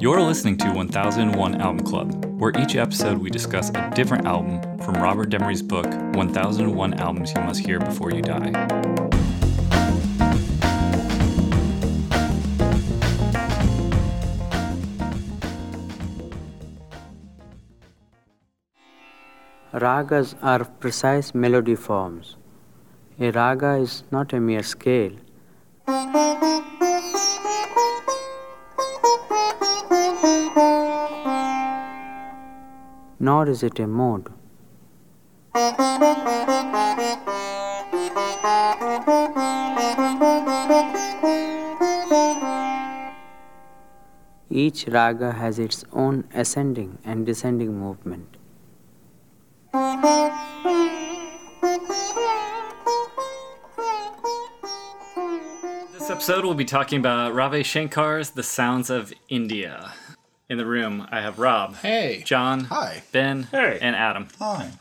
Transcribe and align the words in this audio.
You're 0.00 0.22
listening 0.22 0.56
to 0.56 0.70
1001 0.72 1.60
Album 1.60 1.84
Club, 1.84 2.24
where 2.40 2.52
each 2.58 2.74
episode 2.74 3.18
we 3.18 3.28
discuss 3.28 3.68
a 3.74 3.90
different 3.94 4.24
album 4.24 4.78
from 4.78 4.94
Robert 4.94 5.28
Dimery's 5.28 5.60
book, 5.60 5.84
1001 6.14 6.94
Albums 6.94 7.34
You 7.36 7.42
Must 7.42 7.60
Hear 7.60 7.80
Before 7.80 8.10
You 8.10 8.22
Die. 8.22 8.50
Ragas 19.74 20.34
are 20.40 20.64
precise 20.64 21.34
melody 21.34 21.74
forms. 21.74 22.36
A 23.20 23.30
raga 23.32 23.74
is 23.74 24.04
not 24.10 24.32
a 24.32 24.40
mere 24.40 24.62
scale. 24.62 25.12
Nor 33.22 33.50
is 33.50 33.62
it 33.62 33.78
a 33.78 33.86
mode. 33.86 34.28
Each 44.48 44.86
raga 44.88 45.32
has 45.32 45.58
its 45.58 45.84
own 45.92 46.24
ascending 46.32 46.98
and 47.04 47.26
descending 47.26 47.78
movement. 47.78 48.38
This 55.92 56.08
episode 56.08 56.44
we'll 56.44 56.54
be 56.54 56.64
talking 56.64 56.98
about 56.98 57.34
Ravi 57.34 57.62
Shankar's 57.62 58.30
The 58.30 58.42
Sounds 58.42 58.88
of 58.88 59.12
India. 59.28 59.92
In 60.50 60.58
the 60.58 60.66
room, 60.66 61.06
I 61.12 61.20
have 61.20 61.38
Rob, 61.38 61.76
Hey. 61.76 62.24
John, 62.26 62.64
Hi. 62.64 63.04
Ben, 63.12 63.44
Hey. 63.52 63.78
and 63.80 63.94
Adam. 63.94 64.26
Hi. 64.40 64.72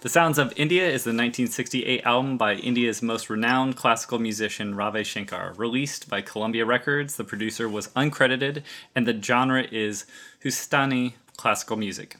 The 0.00 0.08
Sounds 0.08 0.38
of 0.38 0.54
India 0.56 0.84
is 0.88 1.04
the 1.04 1.10
1968 1.10 2.02
album 2.06 2.38
by 2.38 2.54
India's 2.54 3.02
most 3.02 3.28
renowned 3.28 3.76
classical 3.76 4.18
musician 4.18 4.74
Ravi 4.74 5.04
Shankar. 5.04 5.52
Released 5.58 6.08
by 6.08 6.22
Columbia 6.22 6.64
Records, 6.64 7.16
the 7.16 7.24
producer 7.24 7.68
was 7.68 7.88
uncredited, 7.88 8.62
and 8.94 9.06
the 9.06 9.20
genre 9.20 9.64
is 9.70 10.06
Hindustani 10.40 11.16
classical 11.36 11.76
music. 11.76 12.16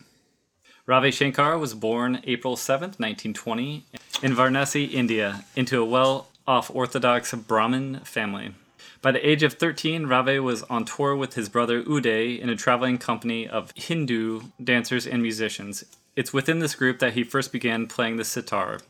Ravi 0.84 1.10
Shankar 1.10 1.56
was 1.56 1.72
born 1.72 2.20
April 2.24 2.56
7th, 2.56 3.00
1920, 3.00 3.86
in 4.22 4.34
Varanasi, 4.36 4.92
India, 4.92 5.46
into 5.56 5.80
a 5.80 5.84
well 5.86 6.28
off 6.46 6.70
Orthodox 6.74 7.32
Brahmin 7.32 8.00
family. 8.00 8.52
By 9.06 9.12
the 9.12 9.24
age 9.24 9.44
of 9.44 9.52
13, 9.52 10.06
Ravi 10.06 10.40
was 10.40 10.64
on 10.64 10.84
tour 10.84 11.14
with 11.14 11.34
his 11.34 11.48
brother 11.48 11.80
Uday 11.80 12.40
in 12.40 12.48
a 12.48 12.56
traveling 12.56 12.98
company 12.98 13.46
of 13.46 13.70
Hindu 13.76 14.40
dancers 14.60 15.06
and 15.06 15.22
musicians. 15.22 15.84
It's 16.16 16.32
within 16.32 16.58
this 16.58 16.74
group 16.74 16.98
that 16.98 17.12
he 17.12 17.22
first 17.22 17.52
began 17.52 17.86
playing 17.86 18.16
the 18.16 18.24
sitar. 18.24 18.80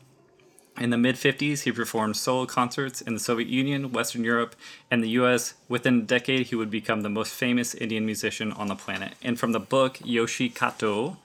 In 0.81 0.89
the 0.89 0.97
mid 0.97 1.17
50s, 1.17 1.65
he 1.65 1.71
performed 1.71 2.17
solo 2.17 2.47
concerts 2.47 2.99
in 2.99 3.13
the 3.13 3.19
Soviet 3.19 3.47
Union, 3.47 3.91
Western 3.91 4.23
Europe, 4.23 4.55
and 4.89 5.03
the 5.03 5.09
US. 5.21 5.53
Within 5.69 5.99
a 5.99 6.01
decade, 6.01 6.47
he 6.47 6.55
would 6.55 6.71
become 6.71 7.01
the 7.01 7.09
most 7.09 7.31
famous 7.31 7.75
Indian 7.75 8.03
musician 8.03 8.51
on 8.51 8.69
the 8.69 8.75
planet. 8.75 9.13
And 9.21 9.39
from 9.39 9.51
the 9.51 9.59
book 9.59 9.99
Yoshi 10.03 10.49
Kato, 10.49 11.17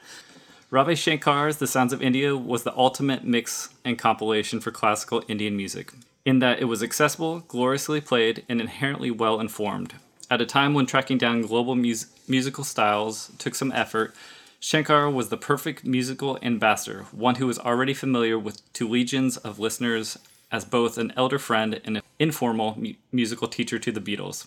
Ravi 0.68 0.96
Shankar's 0.96 1.56
The 1.56 1.66
Sounds 1.66 1.94
of 1.94 2.02
India 2.02 2.36
was 2.36 2.64
the 2.64 2.76
ultimate 2.76 3.24
mix 3.24 3.70
and 3.86 3.98
compilation 3.98 4.60
for 4.60 4.70
classical 4.70 5.24
Indian 5.28 5.56
music, 5.56 5.94
in 6.24 6.38
that 6.38 6.60
it 6.60 6.66
was 6.66 6.82
accessible, 6.82 7.40
gloriously 7.40 8.00
played, 8.00 8.44
and 8.48 8.60
inherently 8.60 9.10
well 9.10 9.40
informed. 9.40 9.94
At 10.30 10.40
a 10.40 10.46
time 10.46 10.72
when 10.72 10.86
tracking 10.86 11.18
down 11.18 11.42
global 11.42 11.74
mus- 11.74 12.06
musical 12.26 12.64
styles 12.64 13.30
took 13.38 13.54
some 13.54 13.72
effort, 13.72 14.14
Shankar 14.60 15.10
was 15.10 15.28
the 15.28 15.36
perfect 15.36 15.84
musical 15.84 16.38
ambassador, 16.40 17.06
one 17.10 17.34
who 17.34 17.46
was 17.46 17.58
already 17.58 17.94
familiar 17.94 18.38
with 18.38 18.72
to 18.74 18.88
legions 18.88 19.36
of 19.36 19.58
listeners 19.58 20.16
as 20.52 20.64
both 20.64 20.98
an 20.98 21.12
elder 21.16 21.38
friend 21.38 21.80
and 21.84 21.96
an 21.96 22.02
informal 22.18 22.78
mu- 22.78 22.94
musical 23.10 23.48
teacher 23.48 23.78
to 23.80 23.90
the 23.90 24.00
Beatles. 24.00 24.46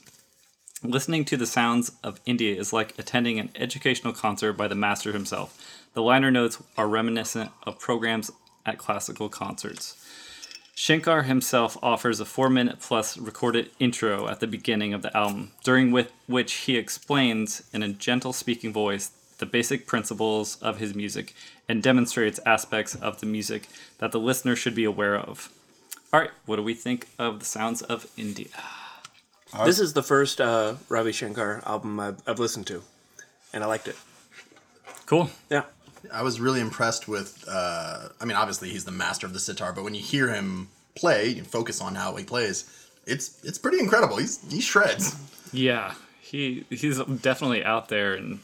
Listening 0.84 1.26
to 1.26 1.36
the 1.36 1.46
sounds 1.46 1.92
of 2.04 2.22
India 2.26 2.56
is 2.56 2.72
like 2.72 2.98
attending 2.98 3.40
an 3.40 3.50
educational 3.56 4.14
concert 4.14 4.54
by 4.54 4.68
the 4.68 4.76
master 4.76 5.12
himself. 5.12 5.58
The 5.94 6.02
liner 6.02 6.32
notes 6.32 6.62
are 6.78 6.88
reminiscent 6.88 7.52
of 7.64 7.80
programs 7.80 8.32
at 8.66 8.78
classical 8.78 9.30
concerts. 9.30 9.96
Shankar 10.78 11.24
himself 11.24 11.78
offers 11.82 12.20
a 12.20 12.26
four 12.26 12.50
minute 12.50 12.82
plus 12.82 13.18
recorded 13.18 13.72
intro 13.80 14.28
at 14.28 14.42
the 14.42 14.48
beginning 14.48 14.94
of 14.94 15.02
the 15.02 15.16
album, 15.16 15.54
during 15.64 15.92
which 16.28 16.54
he 16.54 16.76
explains 16.76 17.64
in 17.72 17.82
a 17.82 17.88
gentle 17.88 18.34
speaking 18.34 18.74
voice 18.74 19.12
the 19.38 19.46
basic 19.46 19.88
principles 19.88 20.62
of 20.62 20.80
his 20.80 20.94
music 20.94 21.34
and 21.70 21.82
demonstrates 21.82 22.40
aspects 22.46 22.94
of 22.96 23.22
the 23.22 23.26
music 23.26 23.70
that 24.00 24.12
the 24.12 24.20
listener 24.20 24.56
should 24.56 24.76
be 24.76 24.84
aware 24.84 25.18
of. 25.18 25.50
All 26.12 26.20
right, 26.20 26.32
what 26.46 26.58
do 26.58 26.64
we 26.64 26.74
think 26.74 27.08
of 27.18 27.40
the 27.40 27.46
sounds 27.46 27.82
of 27.82 28.08
India? 28.18 28.48
This 29.64 29.80
is 29.80 29.94
the 29.94 30.04
first 30.04 30.42
uh, 30.42 30.76
Ravi 30.90 31.14
Shankar 31.14 31.64
album 31.66 32.00
I've, 32.02 32.22
I've 32.28 32.40
listened 32.40 32.68
to, 32.68 32.84
and 33.54 33.64
I 33.64 33.68
liked 33.68 33.88
it. 33.88 33.96
Cool. 35.06 35.30
Yeah. 35.50 35.64
I 36.14 36.24
was 36.24 36.40
really 36.40 36.62
impressed 36.62 37.08
with. 37.08 37.44
Uh, 37.48 38.10
I 38.20 38.26
mean, 38.26 38.38
obviously 38.38 38.70
he's 38.70 38.86
the 38.86 38.92
master 38.92 39.26
of 39.26 39.34
the 39.34 39.40
sitar, 39.40 39.74
but 39.74 39.84
when 39.84 39.96
you 39.96 40.02
hear 40.02 40.34
him 40.34 40.70
play, 40.96 41.30
you 41.30 41.44
focus 41.44 41.82
on 41.82 41.96
how 41.96 42.16
he 42.16 42.24
plays. 42.24 42.66
It's 43.06 43.44
it's 43.44 43.58
pretty 43.58 43.80
incredible. 43.80 44.18
He's 44.18 44.40
he 44.52 44.62
shreds. 44.62 45.16
Yeah, 45.54 45.94
he 46.22 46.66
he's 46.70 46.98
definitely 46.98 47.64
out 47.64 47.90
there, 47.90 48.14
and 48.14 48.40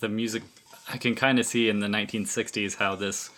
the 0.00 0.08
music 0.08 0.42
I 0.88 0.98
can 0.98 1.14
kind 1.14 1.38
of 1.38 1.46
see 1.46 1.68
in 1.68 1.80
the 1.80 1.88
1960s 1.88 2.76
how 2.76 2.94
this. 2.94 3.30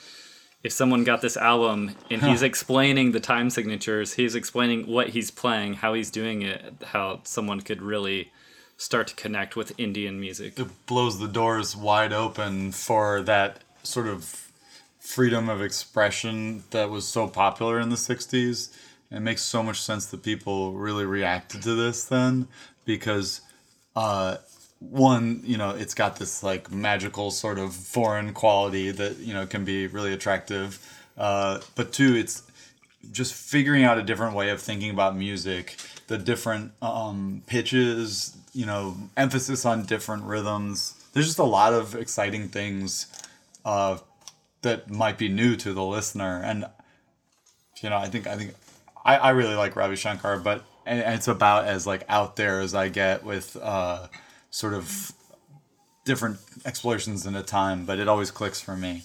If 0.65 0.73
someone 0.73 1.05
got 1.05 1.21
this 1.21 1.37
album 1.37 1.95
and 2.11 2.21
he's 2.21 2.43
explaining 2.43 3.13
the 3.13 3.21
time 3.21 3.49
signatures, 3.49 4.15
he's 4.15 4.35
explaining 4.35 4.89
what 4.89 5.11
he's 5.11 5.31
playing, 5.31 5.75
how 5.75 5.95
he's 5.95 6.11
doing 6.11 6.43
it, 6.43 6.75
how 6.85 7.21
someone 7.23 7.61
could 7.61 7.81
really 7.81 8.33
start 8.79 9.09
to 9.09 9.15
connect 9.17 9.57
with 9.57 9.79
Indian 9.79 10.19
music. 10.19 10.59
it 10.59 10.87
blows 10.87 11.19
the 11.19 11.29
doors 11.29 11.77
wide 11.77 12.13
open 12.13 12.73
for 12.73 13.21
that 13.23 13.59
sort 13.83 14.07
of 14.07 14.49
freedom 15.01 15.49
of 15.49 15.61
expression 15.61 16.63
that 16.71 16.89
was 16.89 17.07
so 17.07 17.27
popular 17.27 17.81
in 17.81 17.91
the 17.91 17.97
60s. 17.97 18.71
It 19.11 19.21
makes 19.21 19.43
so 19.43 19.63
much 19.63 19.83
sense 19.83 20.07
that 20.07 20.23
people 20.23 20.75
really 20.75 21.05
reacted 21.05 21.63
to 21.63 21.75
this 21.75 22.05
then 22.05 22.47
because 22.85 23.41
uh, 23.97 24.37
one, 24.79 25.41
you 25.45 25.57
know, 25.57 25.71
it's 25.71 25.95
got 25.95 26.17
this 26.17 26.43
like 26.43 26.71
magical 26.71 27.33
sort 27.33 27.59
of 27.59 27.75
foreign 27.75 28.33
quality 28.33 28.93
that, 28.93 29.17
you 29.19 29.35
know, 29.35 29.45
can 29.45 29.65
be 29.65 29.89
really 29.89 30.13
attractive. 30.13 30.79
Uh, 31.17 31.61
but 31.75 31.93
two, 31.93 32.15
it's 32.15 32.43
just 33.13 33.35
figuring 33.35 33.85
out 33.85 33.99
a 33.99 34.03
different 34.03 34.35
way 34.35 34.51
of 34.51 34.61
thinking 34.61 34.91
about 34.91 35.17
music, 35.17 35.77
the 36.09 36.19
different 36.19 36.73
um, 36.83 37.43
pitches, 37.47 38.37
you 38.53 38.67
know, 38.67 38.97
emphasis 39.17 39.65
on 39.65 39.85
different 39.85 40.25
rhythms. 40.25 40.95
There's 41.13 41.27
just 41.27 41.39
a 41.39 41.45
lot 41.45 41.73
of 41.73 41.95
exciting 41.95 42.49
things 42.49 43.07
uh, 43.65 43.99
that 44.63 44.91
might 44.91 45.19
be 45.19 45.29
new 45.29 45.57
to 45.57 45.73
the 45.73 45.85
listener, 45.85 46.41
and 46.45 46.67
you 47.83 47.91
know, 47.91 47.97
I 47.97 48.09
think 48.09 48.27
I 48.27 48.37
think 48.37 48.55
I, 49.05 49.17
I 49.17 49.31
really 49.31 49.55
like 49.55 49.77
Ravi 49.77 49.97
Shankar, 49.97 50.39
but 50.39 50.65
and 50.85 51.01
and 51.01 51.15
it's 51.15 51.29
about 51.29 51.67
as 51.67 51.87
like 51.87 52.05
out 52.09 52.37
there 52.37 52.61
as 52.61 52.75
I 52.75 52.89
get 52.89 53.25
with 53.25 53.57
uh, 53.61 54.09
sort 54.51 54.75
of 54.75 55.13
different 56.05 56.39
explorations 56.65 57.27
in 57.27 57.35
a 57.35 57.43
time, 57.43 57.85
but 57.85 57.99
it 57.99 58.09
always 58.09 58.31
clicks 58.31 58.61
for 58.61 58.77
me. 58.77 59.03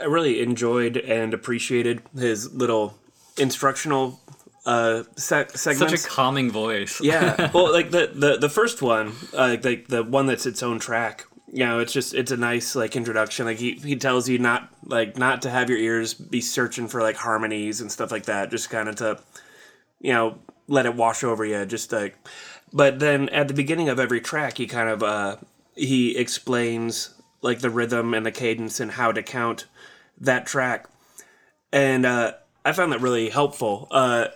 I 0.00 0.04
really 0.04 0.40
enjoyed 0.40 0.96
and 0.96 1.34
appreciated 1.34 2.02
his 2.16 2.52
little 2.52 2.96
instructional 3.36 4.20
uh, 4.64 5.04
se- 5.16 5.48
segments. 5.54 6.02
Such 6.02 6.04
a 6.04 6.14
calming 6.14 6.50
voice. 6.50 7.00
yeah. 7.00 7.50
Well, 7.54 7.72
like 7.72 7.90
the, 7.90 8.10
the, 8.14 8.36
the 8.36 8.48
first 8.48 8.82
one, 8.82 9.12
uh, 9.34 9.56
like 9.62 9.88
the 9.88 10.04
one 10.04 10.26
that's 10.26 10.46
its 10.46 10.62
own 10.62 10.78
track. 10.78 11.24
You 11.50 11.64
know, 11.64 11.78
it's 11.78 11.94
just 11.94 12.12
it's 12.12 12.30
a 12.30 12.36
nice 12.36 12.76
like 12.76 12.94
introduction. 12.94 13.46
Like 13.46 13.56
he, 13.56 13.72
he 13.72 13.96
tells 13.96 14.28
you 14.28 14.38
not 14.38 14.68
like 14.84 15.16
not 15.16 15.40
to 15.42 15.50
have 15.50 15.70
your 15.70 15.78
ears 15.78 16.12
be 16.12 16.42
searching 16.42 16.88
for 16.88 17.00
like 17.00 17.16
harmonies 17.16 17.80
and 17.80 17.90
stuff 17.90 18.12
like 18.12 18.24
that. 18.26 18.50
Just 18.50 18.68
kind 18.68 18.86
of 18.86 18.96
to, 18.96 19.18
you 19.98 20.12
know, 20.12 20.38
let 20.66 20.84
it 20.84 20.94
wash 20.94 21.24
over 21.24 21.46
you. 21.46 21.64
Just 21.64 21.90
like, 21.90 22.16
but 22.70 22.98
then 22.98 23.30
at 23.30 23.48
the 23.48 23.54
beginning 23.54 23.88
of 23.88 23.98
every 23.98 24.20
track, 24.20 24.58
he 24.58 24.66
kind 24.66 24.90
of 24.90 25.02
uh 25.02 25.36
he 25.74 26.18
explains 26.18 27.14
like 27.40 27.60
the 27.60 27.70
rhythm 27.70 28.12
and 28.12 28.26
the 28.26 28.32
cadence 28.32 28.78
and 28.78 28.90
how 28.92 29.10
to 29.10 29.22
count 29.22 29.64
that 30.20 30.46
track, 30.46 30.88
and 31.72 32.04
uh, 32.06 32.32
I 32.64 32.72
found 32.72 32.92
that 32.92 33.00
really 33.00 33.28
helpful. 33.28 33.88
Uh, 33.90 34.28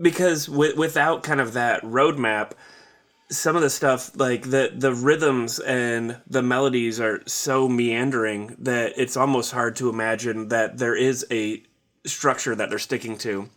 because 0.00 0.46
w- 0.46 0.76
without 0.76 1.22
kind 1.22 1.40
of 1.40 1.54
that 1.54 1.82
roadmap, 1.82 2.52
some 3.30 3.56
of 3.56 3.62
the 3.62 3.70
stuff 3.70 4.10
like 4.16 4.50
the 4.50 4.72
the 4.74 4.92
rhythms 4.92 5.58
and 5.58 6.20
the 6.26 6.42
melodies 6.42 7.00
are 7.00 7.22
so 7.26 7.68
meandering 7.68 8.56
that 8.58 8.92
it's 8.96 9.16
almost 9.16 9.52
hard 9.52 9.76
to 9.76 9.88
imagine 9.88 10.48
that 10.48 10.78
there 10.78 10.94
is 10.94 11.26
a 11.30 11.62
structure 12.06 12.54
that 12.54 12.70
they're 12.70 12.78
sticking 12.78 13.18
to. 13.18 13.48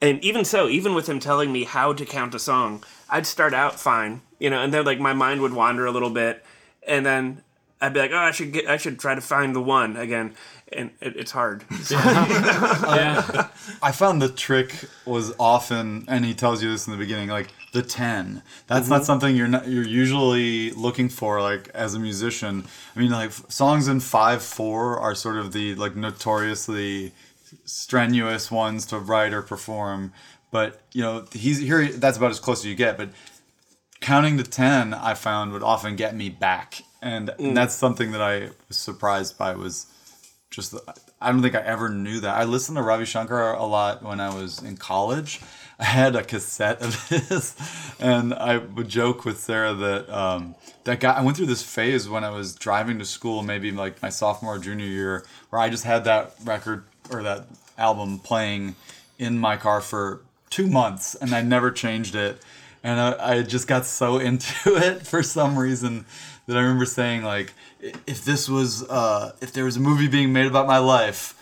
And 0.00 0.22
even 0.22 0.44
so, 0.44 0.68
even 0.68 0.94
with 0.94 1.08
him 1.08 1.18
telling 1.18 1.52
me 1.52 1.64
how 1.64 1.92
to 1.94 2.04
count 2.04 2.34
a 2.34 2.38
song, 2.38 2.84
I'd 3.08 3.26
start 3.26 3.54
out 3.54 3.80
fine 3.80 4.20
you 4.38 4.50
know, 4.50 4.62
and 4.62 4.72
then 4.72 4.84
like 4.84 5.00
my 5.00 5.12
mind 5.12 5.40
would 5.40 5.52
wander 5.52 5.86
a 5.86 5.90
little 5.90 6.10
bit, 6.10 6.44
and 6.86 7.04
then 7.04 7.42
I'd 7.80 7.94
be 7.94 8.00
like, 8.00 8.10
oh, 8.12 8.16
I 8.16 8.30
should 8.30 8.52
get, 8.52 8.66
I 8.66 8.76
should 8.76 8.98
try 8.98 9.14
to 9.14 9.20
find 9.20 9.54
the 9.54 9.62
one 9.62 9.96
again, 9.96 10.34
and 10.72 10.90
it, 11.00 11.16
it's 11.16 11.30
hard. 11.30 11.64
yeah. 11.90 13.48
I 13.82 13.92
found 13.92 14.20
the 14.20 14.28
trick 14.28 14.84
was 15.04 15.32
often, 15.38 16.04
and 16.08 16.24
he 16.24 16.34
tells 16.34 16.62
you 16.62 16.70
this 16.70 16.86
in 16.86 16.92
the 16.92 16.98
beginning, 16.98 17.28
like 17.28 17.48
the 17.72 17.82
ten. 17.82 18.42
That's 18.66 18.88
not 18.88 18.96
mm-hmm. 18.96 19.04
something 19.04 19.36
you're 19.36 19.48
not 19.48 19.68
you're 19.68 19.86
usually 19.86 20.70
looking 20.72 21.08
for, 21.08 21.40
like 21.40 21.68
as 21.70 21.94
a 21.94 21.98
musician. 21.98 22.64
I 22.94 22.98
mean, 22.98 23.10
like 23.10 23.32
songs 23.48 23.88
in 23.88 24.00
five 24.00 24.42
four 24.42 24.98
are 24.98 25.14
sort 25.14 25.36
of 25.36 25.52
the 25.52 25.74
like 25.76 25.96
notoriously 25.96 27.12
strenuous 27.64 28.50
ones 28.50 28.86
to 28.86 28.98
write 28.98 29.32
or 29.32 29.42
perform. 29.42 30.12
But 30.50 30.80
you 30.92 31.02
know, 31.02 31.26
he's 31.32 31.58
here. 31.58 31.86
That's 31.86 32.16
about 32.16 32.30
as 32.30 32.40
close 32.40 32.60
as 32.60 32.66
you 32.66 32.74
get. 32.74 32.96
But 32.96 33.10
counting 34.00 34.36
to 34.36 34.44
10 34.44 34.94
i 34.94 35.14
found 35.14 35.52
would 35.52 35.62
often 35.62 35.96
get 35.96 36.14
me 36.14 36.28
back 36.28 36.82
and, 37.02 37.30
and 37.38 37.56
that's 37.56 37.74
something 37.74 38.12
that 38.12 38.20
i 38.20 38.50
was 38.68 38.76
surprised 38.76 39.38
by 39.38 39.54
was 39.54 39.86
just 40.56 40.74
i 41.20 41.30
don't 41.30 41.42
think 41.42 41.54
i 41.54 41.60
ever 41.60 41.90
knew 41.90 42.18
that. 42.20 42.34
I 42.34 42.44
listened 42.44 42.76
to 42.76 42.82
ravi 42.82 43.04
shankar 43.04 43.52
a 43.52 43.66
lot 43.66 44.02
when 44.02 44.18
i 44.18 44.34
was 44.34 44.62
in 44.62 44.76
college. 44.76 45.40
I 45.78 45.84
had 45.84 46.16
a 46.16 46.24
cassette 46.24 46.80
of 46.80 47.08
his 47.10 47.54
and 48.00 48.32
i 48.32 48.56
would 48.56 48.88
joke 48.88 49.26
with 49.26 49.38
sarah 49.38 49.74
that 49.74 50.08
um, 50.08 50.54
that 50.84 51.00
guy 51.00 51.12
i 51.12 51.22
went 51.22 51.36
through 51.36 51.46
this 51.46 51.62
phase 51.62 52.08
when 52.08 52.24
i 52.24 52.30
was 52.30 52.54
driving 52.54 52.98
to 52.98 53.04
school 53.04 53.42
maybe 53.42 53.70
like 53.70 54.00
my 54.00 54.08
sophomore 54.08 54.54
or 54.54 54.58
junior 54.58 54.86
year 54.86 55.26
where 55.50 55.60
i 55.60 55.68
just 55.68 55.84
had 55.84 56.04
that 56.04 56.34
record 56.44 56.84
or 57.10 57.22
that 57.22 57.44
album 57.76 58.18
playing 58.18 58.74
in 59.18 59.38
my 59.38 59.58
car 59.58 59.82
for 59.82 60.22
two 60.48 60.66
months 60.66 61.14
and 61.16 61.34
i 61.34 61.42
never 61.42 61.70
changed 61.70 62.14
it 62.14 62.40
and 62.86 63.00
I, 63.00 63.38
I 63.38 63.42
just 63.42 63.66
got 63.66 63.84
so 63.84 64.18
into 64.28 64.76
it 64.76 65.06
for 65.06 65.22
some 65.22 65.58
reason 65.58 66.06
that 66.46 66.56
I 66.56 66.60
remember 66.60 66.84
saying 66.86 67.24
like, 67.24 67.52
if 68.06 68.24
this 68.24 68.48
was 68.48 68.82
uh, 68.88 69.32
if 69.40 69.52
there 69.52 69.64
was 69.64 69.76
a 69.76 69.80
movie 69.80 70.08
being 70.08 70.32
made 70.32 70.46
about 70.46 70.66
my 70.66 70.78
life, 70.78 71.34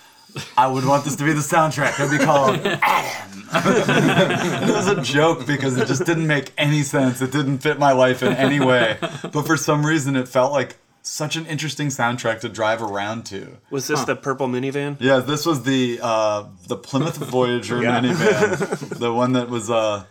I 0.56 0.66
would 0.66 0.84
want 0.84 1.04
this 1.04 1.16
to 1.16 1.24
be 1.24 1.32
the 1.32 1.40
soundtrack. 1.40 2.00
It'd 2.00 2.18
be 2.18 2.24
called 2.24 2.56
Adam. 2.82 3.44
it 4.68 4.74
was 4.74 4.88
a 4.88 5.00
joke 5.02 5.46
because 5.46 5.76
it 5.76 5.86
just 5.86 6.04
didn't 6.04 6.26
make 6.26 6.52
any 6.58 6.82
sense. 6.82 7.20
It 7.22 7.30
didn't 7.30 7.58
fit 7.58 7.78
my 7.78 7.92
life 7.92 8.22
in 8.22 8.32
any 8.32 8.58
way. 8.58 8.96
But 9.00 9.42
for 9.46 9.56
some 9.56 9.86
reason, 9.86 10.16
it 10.16 10.26
felt 10.26 10.50
like 10.52 10.76
such 11.02 11.36
an 11.36 11.46
interesting 11.46 11.88
soundtrack 11.88 12.40
to 12.40 12.48
drive 12.48 12.82
around 12.82 13.26
to. 13.26 13.58
Was 13.70 13.86
this 13.86 14.02
the 14.04 14.16
purple 14.16 14.48
minivan? 14.48 14.96
Yeah, 14.98 15.18
this 15.20 15.44
was 15.46 15.62
the 15.62 16.00
uh, 16.02 16.44
the 16.66 16.76
Plymouth 16.76 17.18
Voyager 17.18 17.80
Yeah. 17.82 18.00
minivan, 18.00 18.98
the 18.98 19.12
one 19.12 19.34
that 19.34 19.48
was 19.50 19.70
uh, 19.70 20.04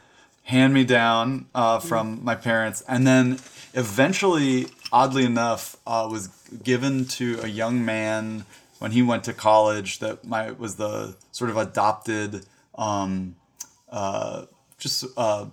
hand 0.43 0.73
me 0.73 0.83
down 0.83 1.47
uh, 1.55 1.79
from 1.79 2.23
my 2.23 2.35
parents, 2.35 2.83
and 2.87 3.07
then 3.07 3.39
eventually, 3.73 4.67
oddly 4.91 5.25
enough, 5.25 5.75
uh, 5.87 6.07
was 6.09 6.27
given 6.63 7.05
to 7.05 7.39
a 7.41 7.47
young 7.47 7.83
man 7.83 8.45
when 8.79 8.91
he 8.91 9.01
went 9.01 9.23
to 9.25 9.33
college. 9.33 9.99
That 9.99 10.25
my 10.25 10.51
was 10.51 10.75
the 10.75 11.15
sort 11.31 11.49
of 11.49 11.57
adopted, 11.57 12.45
um, 12.75 13.35
uh, 13.89 14.45
just. 14.77 15.05
Uh, 15.17 15.47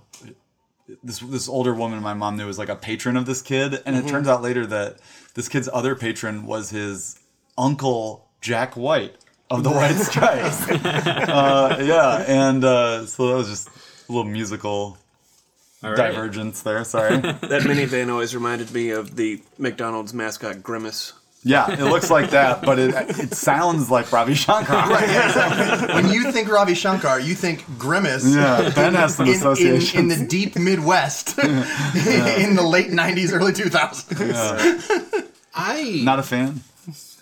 this 1.05 1.21
this 1.21 1.49
older 1.49 1.73
woman 1.73 2.03
my 2.03 2.15
mom 2.15 2.37
knew 2.37 2.47
was 2.47 2.59
like 2.59 2.69
a 2.69 2.75
patron 2.75 3.17
of 3.17 3.25
this 3.25 3.43
kid, 3.43 3.81
and 3.87 3.95
it 3.95 4.09
turns 4.09 4.27
out 4.27 4.43
later 4.43 4.67
that 4.67 4.99
this 5.35 5.49
kid's 5.49 5.69
other 5.73 5.95
patron 5.95 6.47
was 6.47 6.71
his 6.71 7.21
uncle 7.57 8.29
Jack 8.41 8.77
White 8.77 9.15
of 9.51 9.65
the 9.65 9.71
White 9.71 9.97
Stripes. 9.97 10.69
uh, 10.85 11.77
yeah, 11.81 12.25
and 12.27 12.65
uh, 12.65 13.07
so 13.07 13.29
that 13.29 13.35
was 13.35 13.49
just 13.49 13.69
little 14.11 14.31
musical 14.31 14.99
All 15.83 15.91
right. 15.91 15.97
divergence 15.97 16.63
there. 16.63 16.85
Sorry. 16.85 17.17
That 17.21 17.63
minivan 17.63 18.11
always 18.11 18.35
reminded 18.35 18.73
me 18.73 18.91
of 18.91 19.17
the 19.17 19.43
McDonald's 19.59 20.13
mascot 20.15 20.63
Grimace. 20.63 21.13
yeah, 21.43 21.71
it 21.73 21.85
looks 21.85 22.11
like 22.11 22.31
that, 22.31 22.61
but 22.63 22.79
it 22.79 22.95
it 23.19 23.33
sounds 23.35 23.91
like 23.91 24.13
Ravi 24.13 24.35
Shankar. 24.35 24.89
Right, 24.91 25.09
yeah, 25.09 25.27
exactly. 25.29 25.95
when 26.03 26.13
you 26.13 26.31
think 26.33 26.51
Ravi 26.51 26.75
Shankar, 26.75 27.19
you 27.19 27.35
think 27.35 27.65
Grimace. 27.79 28.27
Yeah, 28.35 28.71
Ben 28.75 28.95
has 28.95 29.17
some 29.17 29.27
In, 29.27 29.35
in, 29.57 29.99
in 30.01 30.09
the 30.09 30.27
deep 30.29 30.57
Midwest 30.57 31.39
in 31.39 32.57
the 32.57 32.63
late 32.77 32.91
90s, 32.91 33.33
early 33.33 33.53
2000s. 33.53 35.25
I 35.55 36.01
Not 36.05 36.19
a 36.19 36.23
fan. 36.23 36.61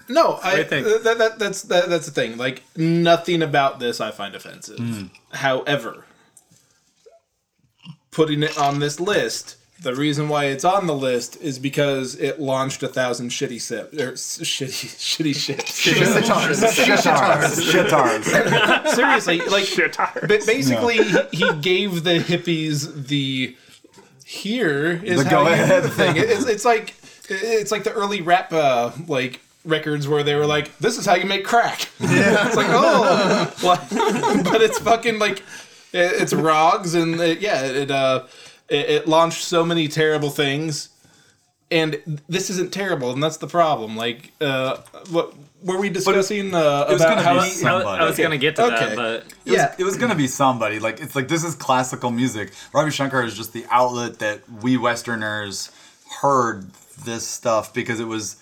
no, 0.09 0.39
I 0.43 0.51
do 0.53 0.59
you 0.59 0.65
think? 0.65 0.87
that, 1.05 1.19
that 1.19 1.39
that's 1.39 1.63
that, 1.63 1.89
that's 1.89 2.07
the 2.07 2.13
thing. 2.13 2.37
Like 2.37 2.63
nothing 2.77 3.41
about 3.43 3.79
this 3.79 4.01
I 4.01 4.11
find 4.11 4.35
offensive. 4.35 4.79
Hmm. 4.79 5.03
However, 5.31 6.05
putting 8.11 8.43
it 8.43 8.57
on 8.59 8.79
this 8.81 8.99
list, 9.01 9.57
the 9.81 9.95
reason 9.95 10.29
why 10.29 10.47
it's 10.47 10.65
on 10.65 10.87
the 10.89 10.95
list 10.95 11.41
is 11.41 11.59
because 11.59 12.17
it 12.17 12.41
launched 12.41 12.83
a 12.83 12.89
thousand 12.89 13.31
shitty 13.31 13.61
sip 13.61 13.93
or 13.95 14.13
s- 14.13 14.39
shitty 14.41 14.69
shitty 15.29 15.35
ships. 15.37 15.85
Sitars. 15.87 16.65
Sitars. 16.65 18.25
Shitars. 18.25 18.89
Seriously, 18.95 19.39
like 19.43 19.69
ba- 20.29 20.41
basically 20.47 20.97
he, 21.05 21.19
he 21.33 21.53
gave 21.61 22.03
the 22.03 22.19
hippies 22.19 23.07
the 23.07 23.57
here 24.25 25.01
is 25.05 25.23
The 25.23 25.25
how 25.31 25.45
go 25.45 25.51
you 25.51 25.57
do 25.57 25.63
ahead. 25.63 25.83
the 25.85 25.91
thing. 25.91 26.17
It's, 26.17 26.45
it's 26.47 26.65
like 26.65 26.95
it's 27.31 27.71
like 27.73 27.85
the 27.85 27.93
early 27.93 28.21
rap 28.21 28.53
uh, 28.53 28.91
like 29.07 29.41
records 29.65 30.09
where 30.09 30.23
they 30.23 30.35
were 30.35 30.47
like, 30.47 30.77
"This 30.79 30.99
is 30.99 31.07
how 31.07 31.15
you 31.15 31.25
make 31.27 31.45
crack." 31.45 31.89
Yeah, 32.01 32.47
it's 32.47 32.57
like 32.57 32.67
oh, 32.71 33.55
well, 33.63 34.43
but 34.45 34.61
it's 34.61 34.79
fucking 34.81 35.19
like 35.19 35.43
it, 35.93 36.23
it's 36.23 36.33
rogs 36.35 36.95
and 36.95 37.21
it, 37.21 37.41
yeah, 37.41 37.63
it 37.65 37.91
uh 37.91 38.25
it, 38.69 38.91
it 38.91 39.09
launched 39.09 39.45
so 39.45 39.65
many 39.65 39.89
terrible 39.89 40.31
things. 40.31 40.91
And 41.71 42.23
this 42.31 42.49
isn't 42.49 42.73
terrible, 42.73 43.11
and 43.13 43.23
that's 43.23 43.37
the 43.37 43.47
problem. 43.47 43.95
Like, 43.95 44.33
uh, 44.41 44.79
what 45.11 45.35
were 45.63 45.77
we 45.79 45.91
discussing 45.91 46.55
uh, 46.55 46.87
was 46.89 47.03
about 47.03 47.17
gonna 47.17 47.23
how 47.23 47.35
be 47.43 47.49
he, 47.49 47.51
some- 47.57 47.87
I, 47.87 47.99
I 47.99 48.05
was 48.05 48.17
gonna 48.17 48.39
get 48.39 48.57
to 48.57 48.65
Okay. 48.65 48.75
that, 48.87 48.97
but 48.97 49.15
It 49.45 49.51
was, 49.51 49.55
Yeah. 49.55 49.75
it 49.79 49.85
was 49.85 49.99
gonna 49.99 50.15
be 50.15 50.29
somebody. 50.29 50.79
Like 50.79 50.99
it's 51.01 51.15
like 51.15 51.29
this 51.29 51.45
is 51.45 51.55
classical 51.55 52.11
music. 52.11 52.53
Ravi 52.73 52.91
Shankar 52.91 53.23
is 53.23 53.37
just 53.37 53.53
the 53.53 53.67
outlet 53.71 54.19
that 54.21 54.41
we 54.63 54.79
Westerners 54.79 55.71
heard 56.23 56.71
this 57.05 57.29
stuff 57.29 57.75
because 57.75 58.01
it 58.01 58.07
was 58.07 58.37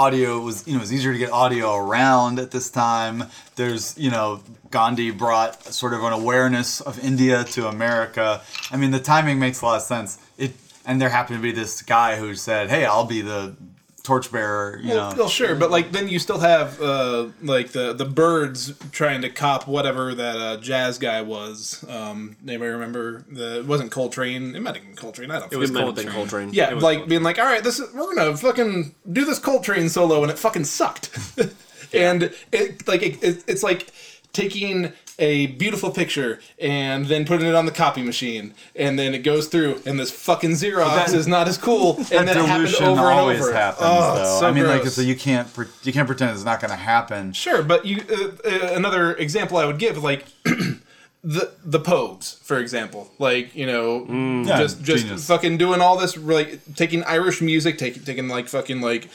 audio 0.00 0.40
was 0.40 0.66
you 0.66 0.72
know 0.72 0.78
it 0.78 0.86
was 0.86 0.92
easier 0.92 1.12
to 1.12 1.18
get 1.18 1.30
audio 1.30 1.76
around 1.76 2.38
at 2.38 2.50
this 2.50 2.70
time. 2.70 3.24
There's 3.56 3.96
you 3.98 4.10
know 4.10 4.40
Gandhi 4.70 5.10
brought 5.10 5.62
sort 5.64 5.92
of 5.92 6.02
an 6.02 6.12
awareness 6.12 6.80
of 6.80 6.98
India 7.04 7.44
to 7.54 7.68
America. 7.68 8.40
I 8.70 8.76
mean 8.78 8.92
the 8.92 9.00
timing 9.00 9.38
makes 9.38 9.60
a 9.60 9.66
lot 9.66 9.76
of 9.76 9.82
sense. 9.82 10.18
It 10.38 10.52
and 10.86 11.00
there 11.00 11.10
happened 11.10 11.38
to 11.38 11.42
be 11.42 11.52
this 11.52 11.82
guy 11.82 12.16
who 12.16 12.34
said, 12.34 12.70
"Hey, 12.70 12.86
I'll 12.86 13.04
be 13.04 13.20
the 13.20 13.54
torchbearer." 14.02 14.78
You 14.82 14.90
Well, 14.94 15.10
know, 15.10 15.16
well, 15.18 15.28
sure, 15.28 15.54
but 15.54 15.70
like 15.70 15.92
then 15.92 16.08
you 16.08 16.18
still 16.18 16.38
have 16.40 16.80
uh, 16.80 17.28
like 17.42 17.68
the 17.72 17.92
the 17.92 18.04
Byrds 18.04 18.74
trying 18.92 19.22
to 19.22 19.28
cop 19.30 19.66
whatever 19.66 20.14
that 20.14 20.36
uh, 20.36 20.56
jazz 20.58 20.98
guy 20.98 21.22
was. 21.22 21.84
Um, 21.88 22.36
anybody 22.46 22.70
remember 22.70 23.24
the? 23.30 23.58
It 23.60 23.66
wasn't 23.66 23.90
Coltrane. 23.90 24.54
It 24.54 24.60
might 24.60 24.76
have 24.76 24.84
been 24.84 24.94
Coltrane. 24.96 25.30
I 25.30 25.40
don't. 25.40 25.52
it 25.52 25.56
was 25.56 25.70
It 25.70 25.72
might 25.74 25.80
been 25.94 26.06
Coltrane. 26.08 26.14
Coltrane. 26.14 26.50
Yeah, 26.52 26.72
was 26.74 26.82
like 26.82 26.98
Coltrane. 26.98 27.08
being 27.08 27.22
like, 27.22 27.38
all 27.38 27.44
right, 27.46 27.62
this 27.62 27.78
is 27.78 27.92
we're 27.94 28.14
gonna 28.14 28.36
fucking 28.36 28.94
do 29.12 29.24
this 29.24 29.38
Coltrane 29.38 29.88
solo, 29.88 30.22
and 30.22 30.30
it 30.30 30.38
fucking 30.38 30.64
sucked. 30.64 31.10
and 31.92 32.32
it 32.52 32.86
like 32.86 33.02
it, 33.02 33.22
it, 33.22 33.44
it's 33.48 33.62
like 33.62 33.90
taking 34.32 34.92
a 35.18 35.48
beautiful 35.48 35.90
picture 35.90 36.40
and 36.58 37.06
then 37.06 37.26
putting 37.26 37.46
it 37.46 37.54
on 37.54 37.66
the 37.66 37.72
copy 37.72 38.02
machine, 38.02 38.54
and 38.74 38.98
then 38.98 39.14
it 39.14 39.18
goes 39.18 39.48
through, 39.48 39.80
and 39.84 39.98
this 40.00 40.10
fucking 40.10 40.52
Xerox 40.52 40.94
that- 41.06 41.14
is 41.14 41.26
not 41.28 41.46
as 41.48 41.58
cool, 41.58 41.96
and 41.96 42.06
that 42.06 42.26
then 42.26 42.38
it 42.38 42.46
happened 42.46 42.74
over 42.76 42.90
and 42.90 43.00
always 43.00 43.40
over. 43.42 43.52
happens, 43.52 43.82
oh, 43.88 44.40
so 44.40 44.46
I 44.48 44.52
mean, 44.52 44.66
like, 44.66 44.82
gross. 44.82 44.94
so 44.94 45.02
you 45.02 45.14
can't 45.16 45.46
you 45.82 45.92
can't 45.92 46.06
pretend 46.06 46.30
it's 46.32 46.44
not 46.44 46.60
going 46.60 46.70
to 46.70 46.76
happen. 46.76 47.32
Sure, 47.32 47.62
but 47.62 47.84
you 47.84 48.02
uh, 48.10 48.48
uh, 48.48 48.72
another 48.74 49.14
example 49.14 49.58
I 49.58 49.66
would 49.66 49.78
give 49.78 50.02
like 50.02 50.24
the 51.22 51.52
the 51.64 51.80
Pogues, 51.80 52.38
for 52.42 52.58
example, 52.58 53.10
like 53.18 53.54
you 53.54 53.66
know, 53.66 54.06
Yeah, 54.08 54.58
just 54.58 54.82
just 54.82 55.02
genius. 55.04 55.26
fucking 55.26 55.58
doing 55.58 55.82
all 55.82 55.98
this, 55.98 56.16
like 56.16 56.60
taking 56.76 57.04
Irish 57.04 57.42
music, 57.42 57.76
taking 57.76 58.04
taking 58.04 58.28
like 58.28 58.48
fucking 58.48 58.80
like 58.80 59.08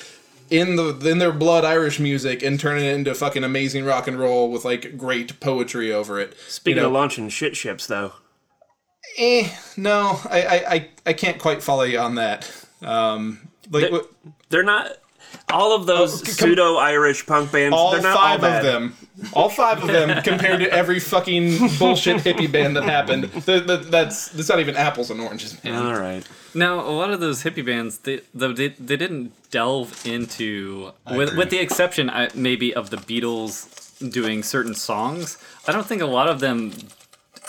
in 0.50 0.76
the 0.76 0.90
in 1.10 1.18
their 1.20 1.32
blood 1.32 1.66
Irish 1.66 2.00
music 2.00 2.44
and 2.44 2.60
turning 2.60 2.86
it 2.86 2.94
into 2.94 3.14
fucking 3.16 3.44
amazing 3.44 3.86
rock 3.86 4.08
and 4.08 4.20
roll 4.20 4.52
with 4.52 4.64
like 4.66 4.98
great 4.98 5.40
poetry 5.40 5.92
over 5.92 6.20
it. 6.20 6.38
Speaking 6.48 6.78
You 6.78 6.82
know, 6.84 6.88
of 6.88 6.94
launching 6.94 7.30
shit 7.30 7.56
ships, 7.56 7.88
though, 7.88 8.14
eh, 9.18 9.50
no, 9.78 10.20
I, 10.30 10.42
I 10.42 10.74
I 10.76 10.90
I 11.08 11.14
can't 11.14 11.40
quite 11.40 11.64
follow 11.64 11.84
you 11.84 12.00
on 12.00 12.16
that. 12.16 12.50
Um, 12.82 13.48
like 13.72 13.86
They- 13.86 13.92
what, 13.92 14.12
they're 14.50 14.64
not. 14.64 14.92
All 15.50 15.76
of 15.76 15.86
those 15.86 16.14
oh, 16.14 16.18
c- 16.18 16.26
com- 16.26 16.50
pseudo 16.50 16.78
Irish 16.78 17.26
punk 17.26 17.52
bands, 17.52 17.76
all 17.76 17.92
they're 17.92 18.02
not 18.02 18.16
five 18.18 18.44
all 18.44 18.52
of 18.52 18.64
them, 18.64 18.96
all 19.34 19.50
five 19.50 19.82
of 19.82 19.88
them, 19.88 20.24
compared 20.24 20.60
to 20.60 20.72
every 20.72 21.00
fucking 21.00 21.58
bullshit 21.78 22.18
hippie 22.18 22.52
band 22.52 22.76
that 22.76 22.84
happened. 22.84 23.32
Th- 23.32 23.66
th- 23.66 23.82
that's 23.88 24.30
that's 24.30 24.50
not 24.50 24.60
even 24.60 24.76
apples 24.76 25.12
and 25.12 25.22
oranges, 25.22 25.64
man. 25.64 25.76
All 25.86 26.00
right. 26.00 26.28
Now, 26.56 26.80
a 26.80 26.90
lot 26.90 27.12
of 27.12 27.20
those 27.20 27.44
hippie 27.44 27.66
bands, 27.66 28.00
they 28.00 28.22
though 28.34 28.54
they, 28.54 28.70
they 28.70 28.98
didn't 28.98 29.34
delve 29.52 30.06
into, 30.06 30.92
with, 31.12 31.30
agree. 31.30 31.38
with 31.38 31.50
the 31.50 31.60
exception 31.60 32.10
I, 32.10 32.30
maybe 32.34 32.74
of 32.74 32.90
the 32.90 32.98
Beatles 32.98 34.12
doing 34.12 34.42
certain 34.42 34.74
songs. 34.74 35.38
I 35.68 35.72
don't 35.72 35.86
think 35.86 36.02
a 36.02 36.06
lot 36.08 36.28
of 36.28 36.40
them, 36.40 36.74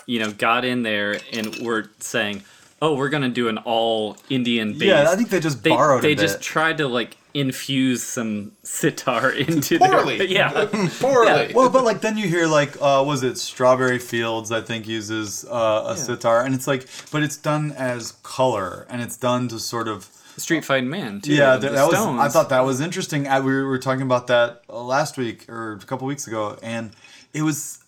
you 0.06 0.18
know, 0.18 0.33
got 0.33 0.64
in 0.64 0.83
there 0.83 1.18
and 1.33 1.56
were 1.56 1.90
saying, 2.00 2.42
oh, 2.83 2.95
we're 2.95 3.09
gonna 3.09 3.28
do 3.28 3.49
an 3.49 3.59
all 3.59 4.16
Indian 4.28 4.73
bass. 4.73 4.83
Yeah, 4.83 5.11
I 5.11 5.16
think 5.16 5.30
they 5.30 5.40
just 5.40 5.62
they, 5.62 5.71
borrowed 5.71 6.00
a 6.00 6.02
They 6.02 6.14
bit. 6.14 6.23
just 6.23 6.40
tried 6.40 6.78
to 6.78 6.88
like 6.88 7.16
infuse 7.35 8.02
some 8.02 8.52
sitar 8.62 9.30
into 9.47 9.78
Poorly. 9.78 10.18
their 10.18 10.26
yeah. 10.28 10.68
Poorly. 11.00 11.52
well, 11.54 11.68
but 11.71 11.85
like 11.85 12.00
then 12.00 12.16
you 12.16 12.28
hear 12.28 12.47
like 12.47 12.76
uh, 12.80 13.02
was 13.06 13.23
it 13.23 13.38
Strawberry 13.38 13.99
Fields? 13.99 14.50
I 14.50 14.61
think 14.61 14.87
uses 14.87 15.45
uh, 15.45 15.85
a 15.87 15.97
sitar, 15.97 16.42
and 16.42 16.54
it's 16.54 16.66
like, 16.66 16.88
but 17.11 17.23
it's 17.23 17.37
done 17.37 17.73
as 17.73 18.12
color, 18.23 18.87
and 18.88 19.02
it's 19.02 19.16
done 19.16 19.49
to 19.49 19.59
sort 19.59 19.88
of 19.88 20.09
Street 20.38 20.64
Fighting 20.64 20.90
Man 20.90 21.21
too. 21.21 21.35
yeah. 21.35 21.56
the 21.56 21.68
That, 21.68 21.75
that 21.75 21.87
was 21.88 21.95
I 21.97 22.28
thought 22.28 22.50
that 22.50 22.64
was 22.64 22.80
interesting. 22.80 23.26
I, 23.26 23.40
we 23.40 23.62
were, 23.62 23.78
talking 23.78 24.02
about 24.02 24.26
that 24.26 24.62
uh, 24.68 24.83
last 24.83 25.16
week 25.16 25.49
or 25.49 25.75
a 25.75 25.78
couple 25.78 26.06
weeks 26.06 26.26
ago, 26.26 26.59
and 26.62 26.90
it 27.33 27.42
was. 27.42 27.78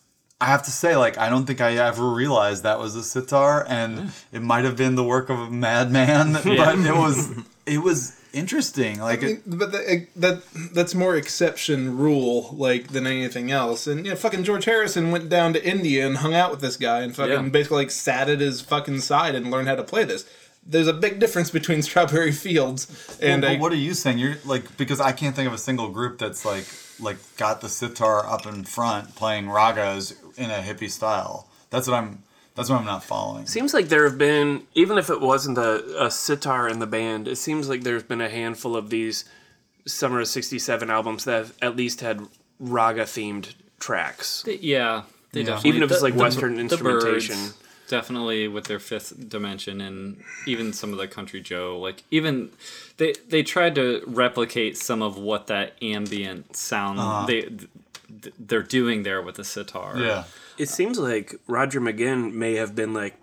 I 0.41 0.45
have 0.45 0.63
to 0.63 0.71
say, 0.71 0.95
like, 0.95 1.17
I 1.17 1.29
don't 1.29 1.45
think 1.45 1.59
I 1.59 1.75
ever 1.75 2.09
realized 2.09 2.63
that 2.63 2.79
was 2.79 2.95
a 2.95 3.03
sitar, 3.03 3.65
and 3.67 3.97
mm. 3.97 4.23
it 4.31 4.41
might 4.41 4.63
have 4.63 4.77
been 4.77 4.95
the 4.95 5.03
work 5.03 5.29
of 5.29 5.37
a 5.37 5.49
madman, 5.51 6.33
but 6.43 6.79
it 6.79 6.95
was 6.95 7.33
it 7.65 7.79
was 7.79 8.19
interesting. 8.33 8.99
Like, 8.99 9.23
I 9.23 9.25
mean, 9.25 9.35
it, 9.35 9.41
but 9.45 9.71
the, 9.71 10.07
that 10.15 10.43
that's 10.73 10.95
more 10.95 11.15
exception 11.15 11.97
rule 11.97 12.55
like 12.57 12.89
than 12.89 13.07
anything 13.07 13.51
else. 13.51 13.87
And 13.87 14.05
you 14.05 14.11
know, 14.11 14.17
fucking 14.17 14.43
George 14.43 14.65
Harrison 14.65 15.11
went 15.11 15.29
down 15.29 15.53
to 15.53 15.65
India 15.65 16.05
and 16.05 16.17
hung 16.17 16.33
out 16.33 16.51
with 16.51 16.61
this 16.61 16.77
guy 16.77 17.01
and 17.01 17.15
fucking 17.15 17.31
Yeah. 17.31 17.49
basically 17.49 17.77
like 17.77 17.91
sat 17.91 18.29
at 18.29 18.39
his 18.39 18.61
fucking 18.61 19.01
side 19.01 19.35
and 19.35 19.51
learned 19.51 19.67
how 19.67 19.75
to 19.75 19.83
play 19.83 20.03
this. 20.03 20.25
There's 20.65 20.87
a 20.87 20.93
big 20.93 21.19
difference 21.19 21.49
between 21.49 21.81
Strawberry 21.89 22.31
Fields 22.31 23.17
and 23.21 23.43
Well, 23.43 23.55
a, 23.55 23.57
what 23.57 23.71
are 23.71 23.77
you 23.77 23.93
saying? 23.93 24.19
You're 24.19 24.37
like 24.45 24.77
because 24.77 24.99
I 24.99 25.11
can't 25.11 25.35
think 25.35 25.47
of 25.47 25.53
a 25.53 25.57
single 25.57 25.89
group 25.89 26.17
that's 26.17 26.45
like 26.45 26.65
like 26.99 27.17
got 27.37 27.61
the 27.61 27.69
sitar 27.69 28.25
up 28.25 28.45
in 28.45 28.63
front 28.63 29.15
playing 29.15 29.45
ragas 29.45 30.15
in 30.39 30.49
a 30.49 30.61
hippie 30.61 30.89
style. 30.89 31.47
That's 31.69 31.87
what 31.87 31.97
I'm. 31.97 32.23
That's 32.55 32.69
what 32.69 32.79
I'm 32.79 32.85
not 32.85 33.05
following. 33.05 33.45
Seems 33.45 33.73
like 33.73 33.87
there 33.87 34.03
have 34.03 34.17
been, 34.17 34.63
even 34.73 34.97
if 34.97 35.09
it 35.09 35.21
wasn't 35.21 35.57
a, 35.57 36.05
a 36.05 36.11
sitar 36.11 36.67
in 36.67 36.79
the 36.79 36.87
band, 36.87 37.27
it 37.27 37.37
seems 37.37 37.69
like 37.69 37.83
there's 37.83 38.03
been 38.03 38.19
a 38.19 38.27
handful 38.27 38.75
of 38.75 38.89
these 38.89 39.23
Summer 39.87 40.19
of 40.19 40.27
67 40.27 40.89
albums 40.89 41.23
that 41.23 41.37
have 41.37 41.53
at 41.61 41.75
least 41.77 42.01
had 42.01 42.21
raga 42.59 43.03
themed 43.03 43.53
tracks. 43.79 44.43
yeah. 44.45 45.03
They 45.31 45.43
definitely 45.43 45.69
Even 45.69 45.83
if 45.83 45.91
it's 45.91 46.01
like 46.01 46.15
the- 46.15 46.19
Western 46.19 46.55
the 46.55 46.61
instrumentation. 46.61 47.35
Byrds, 47.35 47.57
definitely 47.87 48.47
with 48.47 48.65
their 48.65 48.79
fifth 48.79 49.29
dimension 49.29 49.81
and 49.81 50.21
even 50.45 50.71
some 50.71 50.91
of 50.93 50.99
the 50.99 51.07
country 51.07 51.41
joe 51.41 51.79
like 51.79 52.03
even 52.11 52.51
they 52.97 53.13
they 53.29 53.41
tried 53.41 53.73
to 53.73 54.03
replicate 54.05 54.77
some 54.77 55.01
of 55.01 55.17
what 55.17 55.47
that 55.47 55.73
ambient 55.81 56.55
sound 56.55 56.99
uh-huh. 56.99 57.25
they 57.25 57.49
th- 58.21 58.35
they're 58.39 58.63
doing 58.63 59.03
there 59.03 59.21
with 59.21 59.35
the 59.35 59.43
sitar 59.43 59.97
Yeah. 59.97 60.23
It 60.57 60.69
seems 60.69 60.99
like 60.99 61.39
Roger 61.47 61.79
McGuinn 61.79 62.33
may 62.33 62.55
have 62.55 62.75
been 62.75 62.93
like 62.93 63.15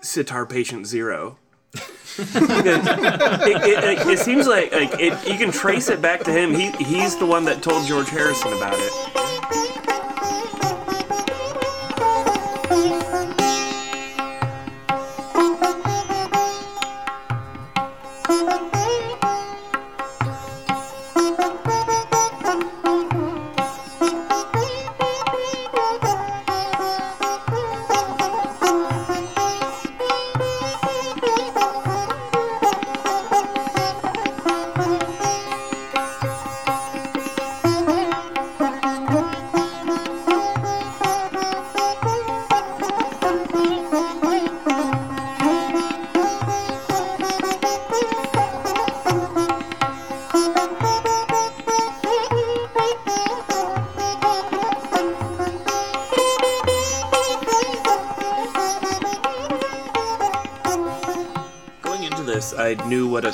sitar 0.00 0.46
patient 0.46 0.86
zero. 0.86 1.38
it, 2.18 3.64
it, 3.64 3.84
it, 3.84 4.06
it 4.06 4.18
seems 4.18 4.46
like 4.46 4.72
like 4.72 4.98
it, 4.98 5.12
you 5.28 5.36
can 5.36 5.52
trace 5.52 5.88
it 5.88 6.00
back 6.00 6.24
to 6.24 6.32
him. 6.32 6.54
He 6.54 6.70
he's 6.72 7.16
the 7.16 7.26
one 7.26 7.44
that 7.44 7.62
told 7.62 7.86
George 7.86 8.08
Harrison 8.08 8.52
about 8.54 8.74
it. 8.78 9.15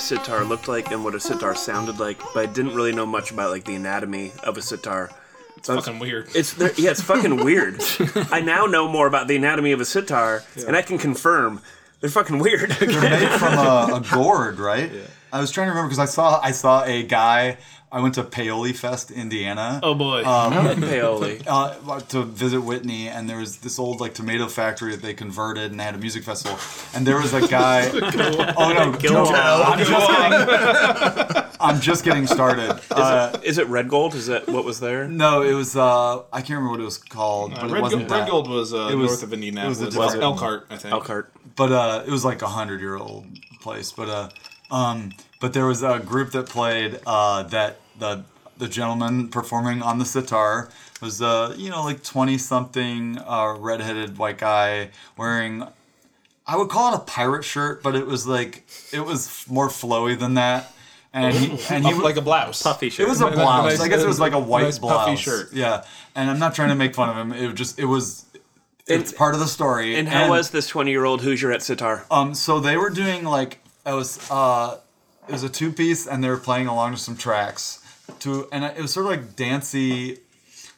Sitar 0.03 0.45
looked 0.45 0.69
like 0.69 0.91
and 0.91 1.05
what 1.05 1.15
a 1.15 1.21
sitar 1.21 1.55
sounded 1.55 1.99
like, 1.99 2.19
but 2.35 2.49
I 2.49 2.53
didn't 2.53 2.75
really 2.75 2.93
know 2.93 3.07
much 3.07 3.31
about 3.31 3.51
like 3.51 3.65
the 3.65 3.75
anatomy 3.75 4.33
of 4.43 4.57
a 4.57 4.63
sitar. 4.63 5.11
it's 5.57 5.69
fucking 5.69 5.99
weird. 5.99 6.29
It's 6.35 6.55
there, 6.55 6.73
yeah, 6.77 6.91
it's 6.91 7.03
fucking 7.03 7.37
weird. 7.37 7.83
I 8.31 8.41
now 8.41 8.67
know 8.67 8.89
more 8.89 9.07
about 9.07 9.29
the 9.29 9.37
anatomy 9.37 9.73
of 9.73 9.81
a 9.81 9.85
sitar, 9.85 10.43
and 10.67 10.77
I 10.77 10.83
can 10.83 10.99
confirm 10.99 11.61
they're 12.01 12.11
fucking 12.11 12.39
weird. 12.41 12.71
They're 12.73 13.01
made 13.01 13.39
from 13.39 13.55
a, 13.55 13.95
a 13.97 14.03
gourd, 14.13 14.59
right? 14.59 14.91
I 15.33 15.41
was 15.41 15.51
trying 15.51 15.69
to 15.69 15.71
remember 15.71 15.89
because 15.89 16.01
I 16.01 16.05
saw 16.13 16.41
I 16.43 16.51
saw 16.51 16.85
a 16.85 17.03
guy. 17.05 17.57
I 17.95 18.01
went 18.01 18.15
to 18.15 18.25
Paoli 18.25 18.73
Fest, 18.73 19.11
Indiana. 19.11 19.79
oh 19.83 19.95
boy. 19.95 20.23
Paoli. 20.25 21.43
uh, 21.47 22.01
to 22.09 22.23
visit 22.23 22.63
Whitney, 22.63 23.09
and 23.09 23.29
there 23.29 23.37
was 23.37 23.59
this 23.59 23.79
old 23.79 24.01
like 24.01 24.15
tomato 24.15 24.49
factory 24.49 24.93
that 24.93 25.03
they 25.03 25.13
converted, 25.13 25.71
and 25.71 25.79
they 25.79 25.85
had 25.85 25.95
a 25.95 25.99
music 25.99 26.25
festival. 26.25 26.59
And 26.95 27.07
there 27.07 27.19
was 27.19 27.35
a 27.35 27.47
guy. 27.47 27.91
oh 27.93 28.73
no, 28.73 28.93
Go 28.99 29.25
no. 29.25 29.63
I'm 29.67 29.79
just 29.79 30.09
getting. 30.09 31.43
I'm 31.61 31.81
just 31.81 32.05
getting 32.05 32.27
started. 32.27 32.81
Uh, 32.91 33.39
Is 33.45 33.59
it 33.59 33.67
red 33.69 33.89
gold? 33.89 34.15
Is 34.15 34.27
that 34.27 34.49
what 34.49 34.65
was 34.65 34.81
there? 34.81 35.07
no, 35.07 35.43
it 35.43 35.53
was. 35.53 35.77
Uh, 35.77 36.23
I 36.33 36.39
can't 36.41 36.49
remember 36.51 36.71
what 36.71 36.81
it 36.81 36.85
was 36.85 36.97
called, 36.99 37.55
but 37.55 37.65
it 37.65 37.73
Red, 37.73 37.83
wasn't 37.83 38.09
Gold, 38.09 38.21
Red. 38.21 38.29
Gold 38.31 38.49
was, 38.51 38.73
uh, 38.75 38.89
It 38.91 38.95
was- 38.97 39.11
north 39.11 39.23
of 39.23 39.33
Indianapolis. 39.35 39.81
it 39.81 39.85
was 39.87 39.95
It 39.95 39.99
was 39.99 40.07
different- 40.15 40.25
Elkhart, 40.25 40.67
I 40.71 40.77
think. 40.77 40.93
Elkhart. 40.95 41.33
but 41.57 41.71
uh, 41.73 42.03
it 42.07 42.11
was 42.11 42.25
like 42.25 42.41
a 42.43 42.49
hundred 42.49 42.81
year 42.81 42.97
old 42.97 43.27
place. 43.61 43.93
But 43.93 44.09
uh, 44.09 44.29
um, 44.75 45.13
but 45.41 45.53
there 45.53 45.67
was 45.67 45.83
a 45.83 45.99
group 46.01 46.33
that 46.33 46.47
played 46.49 46.99
uh, 47.07 47.43
that 47.45 47.77
the 47.99 48.25
the 48.59 48.69
gentleman 48.69 49.29
performing 49.29 49.83
on 49.83 49.99
the 49.99 50.05
sitar 50.05 50.69
was 51.01 51.21
uh, 51.21 51.55
you 51.59 51.71
know 51.71 51.83
like 51.83 52.03
twenty 52.03 52.39
something 52.39 53.19
uh, 53.19 53.57
redheaded 53.59 54.19
white 54.19 54.39
guy 54.39 54.91
wearing. 55.17 55.67
I 56.47 56.57
would 56.57 56.69
call 56.69 56.93
it 56.93 56.97
a 56.97 57.01
pirate 57.01 57.45
shirt, 57.45 57.83
but 57.83 57.95
it 57.95 58.07
was 58.07 58.27
like 58.27 58.65
it 58.93 59.01
was 59.05 59.45
more 59.49 59.69
flowy 59.69 60.19
than 60.19 60.35
that. 60.35 60.73
And 61.13 61.35
he 61.35 61.51
and 61.75 61.87
he 61.87 61.95
like 61.95 62.17
a 62.17 62.21
blouse. 62.23 62.63
puffy 62.63 62.91
shirt 62.91 63.07
it 63.07 63.09
was 63.09 63.21
a 63.21 63.31
blouse. 63.31 63.73
nice- 63.73 63.81
I 63.81 63.89
guess 63.89 64.03
it 64.03 64.07
was 64.09 64.19
like 64.21 64.33
a 64.33 64.39
white 64.39 64.63
nice 64.65 64.79
blouse. 64.79 65.05
puffy 65.07 65.17
shirt. 65.17 65.53
Yeah, 65.53 65.85
and 66.15 66.31
I'm 66.31 66.39
not 66.39 66.55
trying 66.55 66.71
to 66.71 66.75
make 66.75 66.95
fun 66.95 67.09
of 67.11 67.17
him. 67.17 67.33
It 67.33 67.47
was 67.47 67.55
just 67.55 67.79
it 67.79 67.85
was. 67.87 68.27
It's 68.89 69.13
part 69.13 69.35
of 69.35 69.41
the 69.41 69.47
story. 69.47 69.95
And 69.95 70.09
how 70.09 70.31
was 70.31 70.51
this 70.51 70.67
twenty-year-old 70.67 71.23
Hoosier 71.23 71.53
at 71.53 71.63
sitar? 71.63 72.05
Um, 72.11 72.35
so 72.35 72.59
they 72.59 72.77
were 72.77 72.91
doing 72.91 73.25
like 73.25 73.61
it 73.87 73.93
was 73.93 74.19
uh, 74.31 74.79
it 75.29 75.33
was 75.33 75.45
a 75.45 75.49
two 75.49 75.71
piece, 75.73 76.07
and 76.07 76.23
they 76.25 76.29
were 76.29 76.37
playing 76.37 76.67
along 76.67 76.93
to 76.93 76.99
some 76.99 77.17
tracks. 77.17 77.79
To 78.21 78.49
and 78.53 78.65
it 78.65 78.81
was 78.81 78.93
sort 78.93 79.07
of 79.07 79.11
like 79.13 79.37
dancey, 79.37 80.19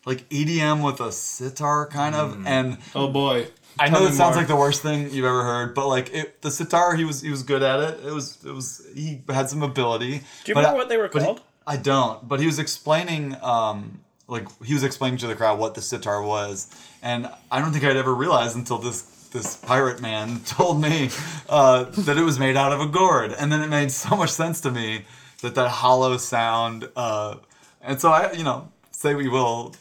like 0.07 0.29
EDM 0.31 0.85
with 0.85 1.01
a 1.01 1.13
sitar 1.13 1.87
kind 1.87 2.15
of. 2.15 2.47
And 2.47 2.79
Oh 2.95 3.09
boy. 3.09 3.49
I 3.79 3.89
Tell 3.89 3.99
know 4.01 4.07
me 4.07 4.13
it 4.13 4.17
sounds 4.17 4.35
more. 4.37 4.43
like 4.43 4.47
the 4.49 4.55
worst 4.57 4.83
thing 4.83 5.11
you've 5.11 5.25
ever 5.25 5.43
heard, 5.43 5.75
but 5.75 5.89
like 5.89 6.15
it, 6.15 6.41
the 6.43 6.51
sitar, 6.51 6.95
he 6.95 7.05
was 7.05 7.21
he 7.23 7.31
was 7.31 7.43
good 7.43 7.63
at 7.63 7.81
it. 7.81 8.07
It 8.07 8.13
was 8.13 8.39
it 8.45 8.53
was 8.53 8.87
he 8.95 9.21
had 9.29 9.51
some 9.51 9.63
ability. 9.65 10.19
Do 10.19 10.25
you 10.47 10.55
But 10.55 10.61
remember 10.61 10.69
I- 10.69 10.79
what 10.79 10.89
they 10.89 10.97
were 10.97 11.09
but 11.09 11.21
he- 11.23 11.27
called? 11.27 11.41
I 11.67 11.77
don't, 11.79 12.29
but 12.29 12.41
he 12.41 12.47
was 12.47 12.59
explaining, 12.59 13.35
um, 13.43 14.01
like 14.29 14.47
he 14.63 14.75
was 14.75 14.85
explaining 14.85 15.19
to 15.21 15.27
the 15.27 15.35
crowd 15.35 15.59
what 15.59 15.75
the 15.75 15.81
sitar 15.83 16.23
was, 16.23 16.69
and 17.03 17.29
I 17.51 17.59
don't 17.61 17.73
think 17.73 17.85
I'd 17.85 17.97
ever 17.97 18.15
realized 18.15 18.55
until 18.55 18.79
this 18.79 19.03
this 19.33 19.57
pirate 19.57 20.01
man 20.01 20.41
told 20.47 20.81
me 20.81 21.11
uh, 21.49 21.85
that 22.07 22.17
it 22.17 22.23
was 22.23 22.39
made 22.39 22.57
out 22.57 22.73
of 22.73 22.81
a 22.81 22.87
gourd, 22.87 23.33
and 23.33 23.51
then 23.51 23.61
it 23.61 23.69
made 23.69 23.91
so 23.91 24.15
much 24.15 24.31
sense 24.31 24.61
to 24.61 24.71
me 24.71 25.05
that 25.45 25.55
that 25.55 25.69
hollow 25.71 26.17
sound, 26.17 26.89
uh, 26.97 27.37
and 27.81 28.01
so 28.01 28.09
I, 28.11 28.33
you 28.33 28.43
know, 28.45 28.69
say 28.91 29.15
we 29.15 29.29
will 29.29 29.75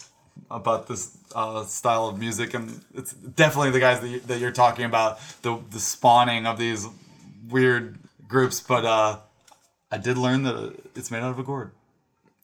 about 0.52 0.88
this 0.88 1.18
uh, 1.34 1.64
style 1.66 2.08
of 2.08 2.20
music, 2.20 2.54
and 2.54 2.82
it's 2.94 3.14
definitely 3.14 3.72
the 3.72 3.80
guys 3.80 4.00
that, 4.02 4.10
you, 4.10 4.20
that 4.28 4.40
you're 4.40 4.52
talking 4.52 4.86
about, 4.86 5.20
the 5.42 5.60
the 5.72 5.80
spawning 5.80 6.46
of 6.46 6.58
these 6.60 6.86
weird 7.50 7.98
groups, 8.28 8.62
but. 8.62 8.86
Uh, 8.86 9.18
I 9.92 9.98
did 10.00 10.18
learn 10.18 10.42
that 10.42 10.74
it's 10.96 11.12
made 11.12 11.22
out 11.22 11.30
of 11.30 11.38
a 11.38 11.44
gourd. 11.44 11.70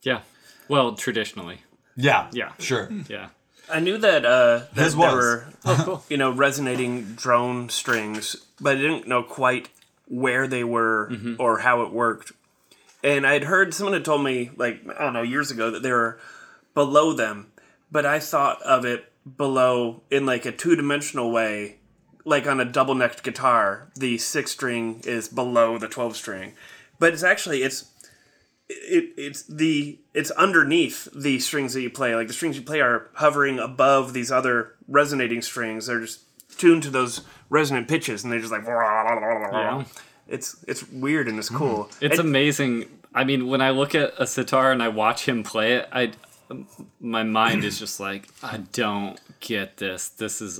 yeah 0.03 0.21
well 0.67 0.93
traditionally 0.93 1.61
Yeah. 1.95 2.27
Yeah. 2.31 2.51
Sure. 2.59 2.87
yeah 3.07 3.29
I 3.73 3.79
knew 3.79 3.97
that 3.97 4.23
uh, 4.23 4.65
that 4.75 4.83
His 4.83 4.95
there 4.95 5.07
was. 5.07 5.15
were 5.15 5.47
oh, 5.65 5.81
cool. 5.85 6.03
you 6.09 6.17
know 6.17 6.29
resonating 6.31 7.15
drone 7.15 7.69
strings, 7.69 8.35
but 8.61 8.77
I 8.77 8.81
didn't 8.81 9.07
know 9.07 9.23
quite 9.23 9.69
where 10.07 10.45
they 10.47 10.63
were 10.63 11.11
or 11.39 11.57
how 11.65 11.81
it 11.81 11.91
worked. 11.91 12.33
And 13.03 13.25
I'd 13.25 13.45
heard 13.45 13.73
someone 13.73 13.93
had 13.93 14.05
told 14.05 14.23
me 14.23 14.51
like 14.57 14.81
I 14.97 15.03
don't 15.03 15.13
know 15.13 15.21
years 15.21 15.51
ago 15.51 15.71
that 15.71 15.83
they 15.83 15.91
were 15.91 16.19
below 16.73 17.13
them, 17.13 17.51
but 17.91 18.05
I 18.05 18.19
thought 18.19 18.61
of 18.63 18.85
it 18.85 19.11
below 19.37 20.03
in 20.09 20.25
like 20.25 20.45
a 20.45 20.51
two 20.51 20.75
dimensional 20.75 21.31
way, 21.31 21.77
like 22.25 22.47
on 22.47 22.59
a 22.59 22.65
double 22.65 22.95
necked 22.95 23.23
guitar, 23.23 23.91
the 23.95 24.17
six 24.17 24.51
string 24.51 25.01
is 25.05 25.27
below 25.27 25.77
the 25.77 25.87
twelve 25.87 26.15
string, 26.15 26.53
but 26.99 27.13
it's 27.13 27.23
actually 27.23 27.63
it's 27.63 27.91
it, 28.67 29.13
it's 29.17 29.43
the 29.43 29.99
it's 30.13 30.31
underneath 30.31 31.07
the 31.15 31.39
strings 31.39 31.73
that 31.73 31.81
you 31.81 31.89
play. 31.89 32.15
Like 32.15 32.27
the 32.27 32.33
strings 32.33 32.55
you 32.55 32.61
play 32.63 32.81
are 32.81 33.09
hovering 33.13 33.59
above 33.59 34.13
these 34.13 34.31
other 34.31 34.75
resonating 34.87 35.41
strings. 35.41 35.87
They're 35.87 36.01
just 36.01 36.21
tuned 36.57 36.83
to 36.83 36.89
those 36.89 37.21
resonant 37.49 37.87
pitches, 37.87 38.23
and 38.23 38.31
they're 38.31 38.39
just 38.39 38.51
like. 38.51 38.65
Yeah. 39.53 39.85
It's 40.29 40.63
it's 40.67 40.87
weird 40.89 41.27
and 41.27 41.37
it's 41.39 41.49
cool. 41.49 41.85
Mm. 41.85 41.97
It's 42.01 42.19
And- 42.19 42.27
amazing. 42.29 42.85
I 43.13 43.23
mean, 43.23 43.47
when 43.47 43.61
I 43.61 43.71
look 43.71 43.95
at 43.95 44.13
a 44.19 44.27
sitar 44.27 44.71
and 44.71 44.83
I 44.83 44.87
watch 44.89 45.25
him 45.27 45.43
play 45.43 45.73
it, 45.73 45.89
I 45.91 46.11
my 46.99 47.23
mind 47.23 47.63
is 47.63 47.79
just 47.79 47.99
like, 47.99 48.27
I 48.43 48.57
don't 48.71 49.19
get 49.39 49.77
this. 49.77 50.09
This 50.09 50.41
is 50.41 50.59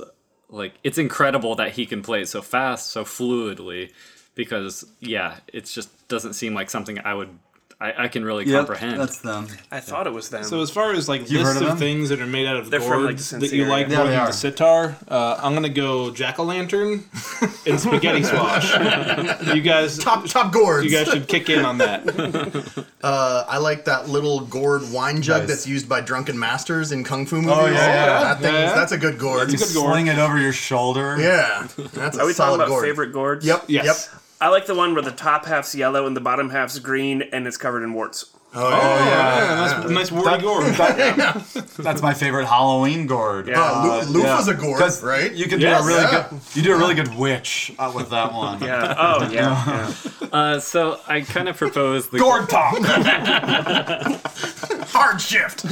like 0.49 0.73
it's 0.83 0.97
incredible 0.97 1.55
that 1.55 1.73
he 1.73 1.85
can 1.85 2.01
play 2.01 2.21
it 2.21 2.27
so 2.27 2.41
fast, 2.41 2.89
so 2.89 3.03
fluidly 3.03 3.91
because 4.35 4.85
yeah, 4.99 5.37
it 5.53 5.65
just 5.65 6.07
doesn't 6.07 6.33
seem 6.33 6.53
like 6.55 6.69
something 6.69 6.97
I 6.99 7.13
would 7.13 7.37
I, 7.81 7.93
I 8.05 8.07
can 8.09 8.25
really 8.25 8.43
Yep, 8.45 8.67
comprehend. 8.67 8.99
that's 8.99 9.19
them. 9.19 9.47
I 9.71 9.79
thought 9.79 10.05
it 10.05 10.11
was 10.11 10.27
them. 10.29 10.43
So 10.43 10.61
as 10.61 10.69
far 10.69 10.91
as 10.91 11.07
like 11.07 11.31
You 11.31 11.39
lists 11.39 11.61
of 11.61 11.67
of 11.69 11.79
things 11.79 12.09
that 12.09 12.19
are 12.19 12.25
made 12.27 12.45
out 12.45 12.57
of 12.57 12.69
They're 12.69 12.81
from, 12.81 13.05
like, 13.05 13.15
gourds 13.15 13.29
that 13.29 13.53
you 13.53 13.63
like 13.67 13.85
area. 13.85 13.97
more 13.99 14.07
than 14.07 14.19
are. 14.19 14.27
the 14.27 14.33
sitar, 14.33 14.97
uh, 15.07 15.39
I'm 15.41 15.53
gonna 15.53 15.69
go 15.69 16.11
jack 16.11 16.39
o' 16.39 16.43
lantern 16.43 17.05
and 17.65 17.79
spaghetti 17.79 18.23
squash. 18.23 18.73
you 19.55 19.61
guys, 19.61 19.97
Top 19.97 20.25
top 20.27 20.51
gourds. 20.51 20.83
you 20.83 20.91
guys 20.91 21.07
should 21.07 21.29
kick 21.29 21.49
in 21.49 21.63
on 21.63 21.77
that. 21.77 22.85
Uh, 23.01 23.45
I 23.47 23.59
like 23.59 23.85
that 23.85 24.09
little 24.09 24.41
gourd 24.41 24.81
wine 24.91 25.21
jug 25.21 25.43
Nice. 25.43 25.49
that's 25.49 25.67
used 25.67 25.87
by 25.87 26.01
drunken 26.01 26.37
masters 26.37 26.91
in 26.91 27.05
kung 27.05 27.25
fu 27.25 27.37
movies. 27.37 27.53
Oh, 27.57 27.65
yeah, 27.67 27.71
yeah. 27.73 28.19
that 28.23 28.41
thing. 28.41 28.53
Yeah. 28.53 28.75
That's 28.75 28.91
a 28.91 28.97
good 28.97 29.17
gourd. 29.17 29.49
You 29.53 29.57
good 29.57 29.73
gourd. 29.73 29.93
sling 29.93 30.07
it 30.07 30.17
over 30.17 30.37
your 30.37 30.51
shoulder. 30.51 31.15
Yeah, 31.17 31.65
that's 31.93 32.17
a 32.17 32.21
Are 32.21 32.25
we 32.27 32.33
talking 32.33 32.55
about 32.55 32.67
gourd. 32.67 32.83
favorite 32.83 33.13
gourds? 33.13 33.45
Yep. 33.45 33.63
Yes. 33.69 34.09
Yep. 34.11 34.18
I 34.41 34.47
like 34.49 34.65
the 34.67 34.75
one 34.75 34.93
where 34.93 35.01
the 35.01 35.11
top 35.11 35.45
half's 35.45 35.75
yellow 35.75 36.05
and 36.07 36.15
the 36.15 36.21
bottom 36.21 36.49
half's 36.49 36.79
green 36.79 37.23
and 37.33 37.45
it's 37.45 37.57
covered 37.57 37.83
in 37.83 37.93
warts. 37.93 38.25
Oh, 38.55 38.67
yeah. 38.69 39.81
Yeah, 39.83 39.83
nice, 39.83 39.89
nice 39.91 40.11
warty 40.11 40.41
gourd. 40.41 40.73
That's 41.77 42.01
my 42.01 42.15
favorite 42.15 42.47
Halloween 42.47 43.05
gourd. 43.05 43.47
Yeah. 43.47 43.61
Uh, 43.61 44.03
Lu- 44.09 44.23
Lufa's 44.23 44.47
a 44.47 44.55
gourd, 44.55 44.79
'Cause 44.79 45.03
right? 45.03 45.31
You 45.31 45.45
could 45.47 45.61
Yes. 45.61 45.81
do 45.81 45.83
a 45.83 45.87
really 45.87 46.01
Yeah. 46.11 46.27
good. 46.31 46.39
You 46.55 46.61
do 46.63 46.73
a 46.73 46.77
really 46.77 46.95
good 46.95 47.15
witch 47.15 47.73
uh, 47.77 47.91
with 47.93 48.09
that 48.09 48.33
one. 48.33 48.59
Yeah. 48.63 48.95
Oh, 48.97 49.29
yeah. 49.29 49.93
yeah. 50.21 50.27
Uh, 50.31 50.59
so 50.59 50.99
I 51.07 51.21
kind 51.21 51.47
of 51.47 51.57
propose 51.57 52.09
the 52.09 52.17
Gourd 52.17 52.49
talk. 52.49 52.75
Hard 54.89 55.21
shift. 55.21 55.65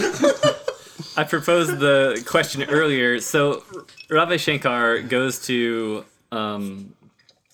I 1.17 1.23
proposed 1.23 1.79
the 1.79 2.23
question 2.27 2.63
earlier. 2.69 3.19
So 3.21 3.63
Ravi 4.09 4.37
Shankar 4.37 4.99
goes 5.01 5.39
to 5.47 6.05
um, 6.31 6.93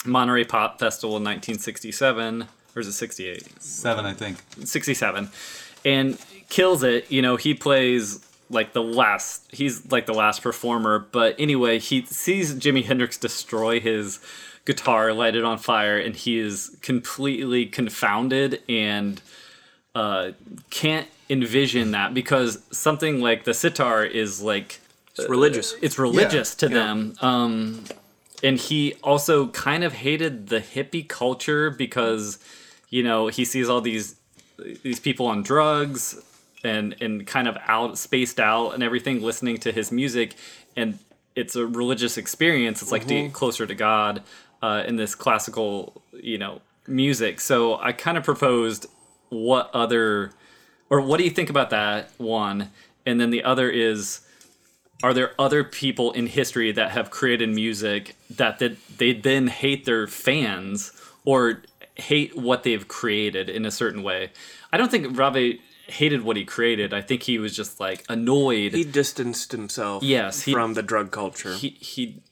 Monterey 0.06 0.44
Pop 0.44 0.80
Festival 0.80 1.18
in 1.18 1.24
1967, 1.24 2.48
or 2.76 2.80
is 2.80 2.88
it 2.88 2.94
68? 2.94 3.62
Seven, 3.62 4.06
I 4.06 4.14
think. 4.14 4.38
67 4.66 5.30
and 5.86 6.18
kills 6.48 6.82
it 6.82 7.12
you 7.12 7.22
know 7.22 7.36
he 7.36 7.54
plays 7.54 8.26
like 8.50 8.72
the 8.72 8.82
last 8.82 9.44
he's 9.52 9.92
like 9.92 10.06
the 10.06 10.14
last 10.14 10.42
performer 10.42 10.98
but 11.12 11.36
anyway 11.38 11.78
he 11.78 12.06
sees 12.06 12.56
jimi 12.56 12.86
hendrix 12.86 13.18
destroy 13.18 13.82
his 13.82 14.20
guitar 14.64 15.12
light 15.12 15.36
it 15.36 15.44
on 15.44 15.58
fire 15.58 15.98
and 16.00 16.16
he 16.16 16.38
is 16.40 16.78
completely 16.82 17.66
confounded 17.66 18.62
and 18.70 19.22
uh, 19.94 20.32
can't 20.70 21.08
envision 21.30 21.92
that 21.92 22.14
because 22.14 22.62
something 22.72 23.20
like 23.20 23.44
the 23.44 23.54
sitar 23.54 24.06
is 24.06 24.42
like 24.42 24.80
It's 25.18 25.28
religious. 25.28 25.76
it's 25.82 26.00
religious 26.00 26.56
to 26.56 26.70
them 26.70 27.14
um 27.22 27.84
and 28.44 28.60
he 28.60 28.94
also 29.02 29.48
kind 29.48 29.84
of 29.84 29.94
hated 29.94 30.48
the 30.48 30.60
hippie 30.60 31.08
culture 31.08 31.72
because 31.72 32.38
you 32.90 33.02
know 33.02 33.28
he 33.28 33.46
sees 33.46 33.70
all 33.70 33.82
these 33.82 34.16
these 34.84 35.00
people 35.00 35.26
on 35.26 35.42
drugs 35.42 36.22
and 36.64 36.96
and 37.02 37.26
kind 37.26 37.48
of 37.48 37.58
out 37.67 37.98
spaced 37.98 38.39
out 38.39 38.72
and 38.72 38.84
everything 38.84 39.22
listening 39.22 39.58
to 39.58 39.72
his 39.72 39.91
music. 39.91 40.36
And 40.76 41.00
it's 41.36 41.56
a 41.56 41.65
religious 41.65 42.17
experience. 42.17 42.82
It's 42.82 42.91
like 42.91 43.08
to 43.08 43.24
get 43.24 43.34
closer 43.34 43.65
to 43.65 43.74
god 43.74 44.22
uh, 44.62 44.84
in 44.86 44.98
this 44.98 45.15
classical 45.15 46.04
you 46.12 46.38
know 46.38 46.62
music. 46.86 47.39
So 47.39 47.80
i 47.80 47.94
kind 47.94 48.17
of 48.17 48.24
proposed 48.24 48.86
what 49.30 49.72
other 49.74 50.34
or 50.89 51.02
what 51.02 51.17
do 51.17 51.24
you 51.24 51.32
think 51.32 51.50
about 51.50 51.70
that 51.70 52.12
one? 52.17 52.70
And 53.06 53.20
then 53.20 53.32
the 53.32 53.44
other 53.44 53.70
is 53.70 54.22
are 55.04 55.13
there 55.13 55.34
other 55.38 55.63
people 55.63 56.12
in 56.13 56.28
history 56.28 56.72
that 56.72 56.92
have 56.92 57.12
created 57.12 57.50
music 57.50 58.16
that, 58.30 58.58
that 58.60 58.78
they 58.98 59.12
then 59.13 59.48
hate 59.48 59.86
their 59.86 60.08
fans 60.08 60.92
or 61.26 61.62
hate 61.96 62.36
what 62.38 62.63
they've 62.63 62.88
created 62.88 63.50
in 63.50 63.66
a 63.66 63.72
certain 63.72 64.02
way? 64.02 64.32
I 64.72 64.78
don't 64.78 64.89
think 64.89 65.18
Ravi 65.18 65.62
hated 65.88 66.24
what 66.24 66.38
he 66.38 66.46
created. 66.46 66.94
I 66.94 67.02
think 67.02 67.24
he 67.24 67.38
was 67.38 67.54
just 67.56 67.80
like 67.80 68.06
annoyed. 68.08 68.74
He 68.74 68.86
distanced 68.86 69.52
himself 69.52 70.02
Yes, 70.02 70.44
he- 70.44 70.54
from 70.54 70.74
the 70.74 70.82
drug 70.82 71.12
culture. 71.12 71.54
he 71.54 71.70
he 71.82 72.24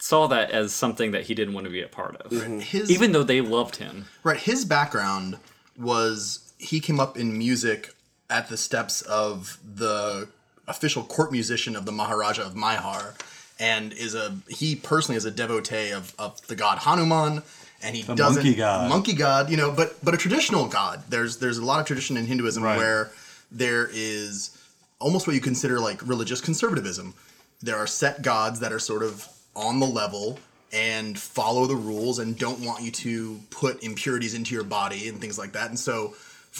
saw 0.00 0.28
that 0.28 0.50
as 0.52 0.72
something 0.72 1.10
that 1.10 1.24
he 1.24 1.34
didn't 1.34 1.54
want 1.54 1.64
to 1.64 1.72
be 1.72 1.82
a 1.82 1.88
part 1.88 2.14
of. 2.16 2.30
Mm-hmm. 2.30 2.60
His 2.60 2.88
Even 2.90 3.10
though 3.12 3.24
they 3.24 3.40
loved 3.40 3.76
him. 3.76 4.04
right, 4.22 4.38
his 4.38 4.64
background 4.64 5.38
was 5.76 6.52
he 6.58 6.78
came 6.78 7.00
up 7.00 7.16
in 7.16 7.36
music 7.36 7.94
at 8.30 8.48
the 8.48 8.56
steps 8.56 9.00
of 9.02 9.58
the 9.64 10.28
official 10.68 11.02
court 11.02 11.32
musician 11.32 11.74
of 11.76 11.84
the 11.86 11.92
Maharaja 11.92 12.42
of 12.42 12.54
Maihar, 12.54 13.14
and 13.58 13.92
is 13.92 14.14
a 14.14 14.36
he 14.48 14.76
personally 14.76 15.16
is 15.16 15.24
a 15.24 15.30
devotee 15.30 15.90
of, 15.90 16.14
of 16.18 16.46
the 16.46 16.54
god 16.56 16.78
Hanuman, 16.78 17.42
and 17.82 17.96
he 17.96 18.02
doesn't 18.02 18.44
monkey 18.44 18.54
god. 18.54 18.88
monkey 18.88 19.12
god, 19.14 19.50
you 19.50 19.56
know, 19.56 19.70
but 19.72 19.96
but 20.04 20.14
a 20.14 20.16
traditional 20.16 20.66
god. 20.68 21.02
There's 21.08 21.38
there's 21.38 21.58
a 21.58 21.64
lot 21.64 21.80
of 21.80 21.86
tradition 21.86 22.16
in 22.16 22.26
Hinduism 22.26 22.62
Right. 22.62 22.76
where 22.76 23.10
there 23.50 23.88
is 23.92 24.56
almost 25.00 25.26
what 25.26 25.34
you 25.34 25.40
consider 25.40 25.80
like 25.80 26.06
religious 26.06 26.40
conservatism. 26.40 27.14
There 27.62 27.76
are 27.76 27.86
set 27.86 28.22
gods 28.22 28.60
that 28.60 28.72
are 28.72 28.78
sort 28.78 29.02
of 29.02 29.26
on 29.56 29.80
the 29.80 29.86
level 29.86 30.38
and 30.72 31.18
follow 31.18 31.66
the 31.66 31.74
rules 31.74 32.18
and 32.18 32.38
don't 32.38 32.60
want 32.60 32.82
you 32.82 32.90
to 32.90 33.40
put 33.50 33.82
impurities 33.82 34.34
into 34.34 34.54
your 34.54 34.64
body 34.64 35.08
and 35.08 35.18
things 35.20 35.38
like 35.38 35.52
that. 35.52 35.68
And 35.70 35.78
so 35.78 36.14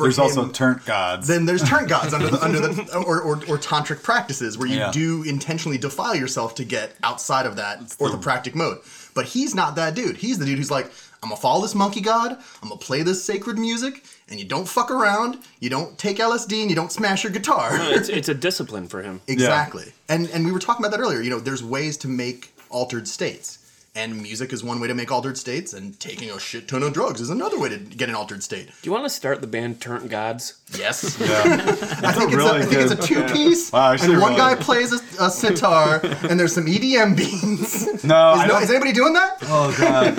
There's 0.04 0.18
him, 0.18 0.24
also 0.24 0.48
turnt 0.48 0.84
gods. 0.87 1.26
then 1.26 1.46
there's 1.46 1.62
turn 1.62 1.87
gods 1.87 2.12
under 2.14 2.28
the 2.28 2.40
under 2.44 2.61
the 2.61 2.96
or, 3.06 3.20
or, 3.20 3.37
or 3.37 3.58
tantric 3.58 4.02
practices 4.02 4.56
where 4.58 4.68
you 4.68 4.76
Yeah. 4.78 4.90
do 4.92 5.22
intentionally 5.24 5.78
defile 5.78 6.14
yourself 6.14 6.54
to 6.56 6.64
get 6.64 6.94
outside 7.02 7.46
of 7.46 7.56
that 7.56 7.80
orthopractic 7.98 8.52
the... 8.52 8.58
mode. 8.58 8.78
But 9.14 9.26
he's 9.26 9.54
not 9.54 9.74
that 9.76 9.94
dude. 9.94 10.16
He's 10.18 10.38
the 10.38 10.44
dude 10.46 10.58
who's 10.58 10.70
like, 10.70 10.87
I'm 11.22 11.30
gonna 11.30 11.40
follow 11.40 11.62
this 11.62 11.74
monkey 11.74 12.00
god. 12.00 12.32
I'm 12.62 12.68
gonna 12.68 12.76
play 12.80 13.02
this 13.02 13.24
sacred 13.24 13.58
music, 13.58 14.04
and 14.28 14.38
you 14.38 14.46
don't 14.46 14.68
fuck 14.68 14.90
around. 14.90 15.38
You 15.58 15.70
don't 15.70 15.98
take 15.98 16.18
LSD, 16.18 16.61
and 16.61 16.70
you 16.70 16.76
don't 16.76 16.92
smash 16.92 17.24
your 17.24 17.32
guitar. 17.32 17.70
it's, 17.72 18.08
it's 18.08 18.28
a 18.28 18.34
discipline 18.48 18.87
for 18.87 19.02
him. 19.02 19.20
Exactly. 19.26 19.92
And 20.08 20.28
and 20.30 20.44
we 20.46 20.52
were 20.52 20.61
talking 20.61 20.84
about 20.84 20.96
that 20.96 21.02
earlier. 21.02 21.20
You 21.20 21.30
know, 21.30 21.40
there's 21.40 21.62
ways 21.64 21.96
to 21.98 22.08
make 22.08 22.54
altered 22.70 23.08
states. 23.08 23.58
And 23.98 24.22
music 24.22 24.52
is 24.52 24.62
one 24.62 24.78
way 24.78 24.87
to 24.87 24.94
make 24.94 25.11
altered 25.11 25.37
states, 25.37 25.72
and 25.72 25.98
taking 25.98 26.30
a 26.30 26.38
shit 26.38 26.68
ton 26.68 26.84
of 26.84 26.92
drugs 26.92 27.20
is 27.20 27.30
another 27.30 27.58
way 27.58 27.68
to 27.68 27.78
get 27.78 28.08
an 28.08 28.14
altered 28.14 28.44
state. 28.44 28.66
Do 28.66 28.72
you 28.84 28.92
want 28.92 29.02
to 29.04 29.11
start 29.11 29.40
the 29.40 29.48
band 29.48 29.80
Turnt 29.80 30.08
Gods? 30.08 30.61
Yes. 30.78 31.18
yeah. 31.20 31.26
I 32.04 32.12
think, 32.12 32.32
really 32.32 32.61
it's, 32.61 32.66
a, 32.66 32.78
I 32.78 32.84
think 32.87 32.92
it's 32.92 32.92
a 32.92 33.08
two 33.08 33.24
piece, 33.34 33.72
Wow, 33.72 33.94
and 33.94 34.00
one 34.20 34.20
really- 34.20 34.37
guy 34.37 34.54
plays 34.54 34.92
a, 34.92 35.24
a 35.24 35.28
sitar, 35.30 35.98
and 36.30 36.38
there's 36.38 36.54
some 36.54 36.66
EDM 36.66 37.16
beats. 37.16 37.88
No, 38.04 38.40
Is, 38.40 38.46
no, 38.48 38.58
is 38.61 38.70
anybody 38.70 38.92
doing 38.92 39.12
that? 39.14 39.38
Oh 39.42 39.74
god. 39.76 40.16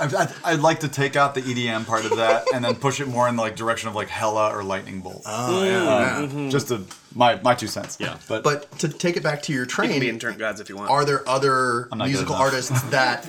I'd, 0.00 0.14
I'd, 0.14 0.32
I'd 0.44 0.60
like 0.60 0.80
to 0.80 0.88
take 0.88 1.16
out 1.16 1.34
the 1.34 1.42
EDM 1.42 1.86
part 1.86 2.06
of 2.06 2.16
that 2.16 2.46
and 2.54 2.64
then 2.64 2.74
push 2.76 2.98
it 3.00 3.06
more 3.08 3.28
in 3.28 3.36
the 3.36 3.42
like 3.42 3.54
direction 3.56 3.88
of 3.90 3.94
like 3.94 4.08
Hella 4.08 4.56
or 4.56 4.64
Lightning 4.64 5.00
Bolt. 5.00 5.22
Oh 5.26 5.62
yeah. 5.64 6.16
Um, 6.24 6.48
just 6.50 6.68
to 6.68 6.82
my 7.14 7.40
my 7.42 7.54
two 7.54 7.66
cents. 7.66 7.96
Yeah. 8.00 8.16
But, 8.28 8.42
But 8.44 8.70
to 8.78 8.88
take 8.88 9.16
it 9.16 9.22
back 9.22 9.42
to 9.42 9.52
your 9.52 9.64
You 9.64 9.68
can 9.68 10.00
be 10.00 10.08
in 10.08 10.18
train, 10.18 10.38
Gods 10.38 10.60
if 10.60 10.68
you 10.68 10.76
want. 10.76 10.90
are 10.90 11.04
there 11.04 11.26
other 11.28 11.88
musical 11.94 12.34
artists 12.34 12.82
that 12.90 13.26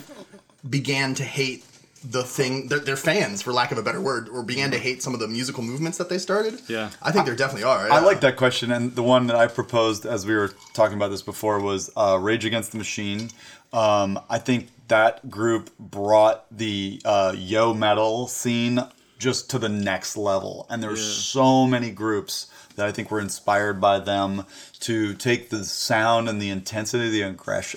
began 0.70 1.14
to 1.16 1.24
hate 1.24 1.64
the 2.04 2.24
thing? 2.24 2.68
Their, 2.68 2.80
their 2.80 2.96
fans, 2.96 3.42
for 3.42 3.54
lack 3.54 3.72
of 3.72 3.78
a 3.78 3.84
better 3.84 4.02
word, 4.02 4.30
or 4.30 4.44
began 4.44 4.72
to 4.72 4.78
hate 4.78 5.02
some 5.04 5.14
of 5.14 5.20
the 5.20 5.28
musical 5.28 5.64
movements 5.64 5.98
that 5.98 6.10
they 6.10 6.18
started? 6.18 6.62
Yeah. 6.68 6.90
I 7.02 7.12
think 7.12 7.26
there 7.26 7.36
definitely 7.36 7.64
are. 7.64 7.90
I 7.92 8.00
like 8.00 8.22
that 8.22 8.36
question, 8.38 8.72
and 8.72 8.96
the 8.96 9.04
one 9.04 9.28
that 9.28 9.36
I 9.36 9.48
proposed 9.48 10.06
as 10.06 10.26
we 10.26 10.36
were 10.36 10.52
talking 10.74 10.98
about 10.98 11.10
this 11.10 11.22
before 11.22 11.60
was 11.60 11.92
uh, 11.96 12.18
Rage 12.22 12.46
Against 12.46 12.72
the 12.72 12.78
Machine. 12.78 13.30
Um, 13.74 14.20
I 14.30 14.38
think 14.40 14.70
that 14.88 15.30
group 15.30 15.76
brought 15.80 16.46
the 16.56 17.02
uh, 17.04 17.34
yo 17.36 17.74
metal 17.74 18.28
scene 18.28 18.80
just 19.18 19.50
to 19.52 19.60
the 19.60 19.70
next 19.70 20.16
level, 20.18 20.68
and 20.70 20.84
there's 20.84 21.04
so 21.04 21.66
many 21.66 21.90
groups 21.90 22.48
that 22.48 22.54
I 22.80 22.92
think 22.92 23.12
were 23.12 23.20
inspired 23.20 23.80
by 23.82 24.00
them 24.00 24.46
to 24.82 25.14
take 25.14 25.50
the 25.50 25.64
sound 25.66 26.30
and 26.30 26.42
the 26.42 26.50
intensity, 26.50 27.10
the 27.10 27.22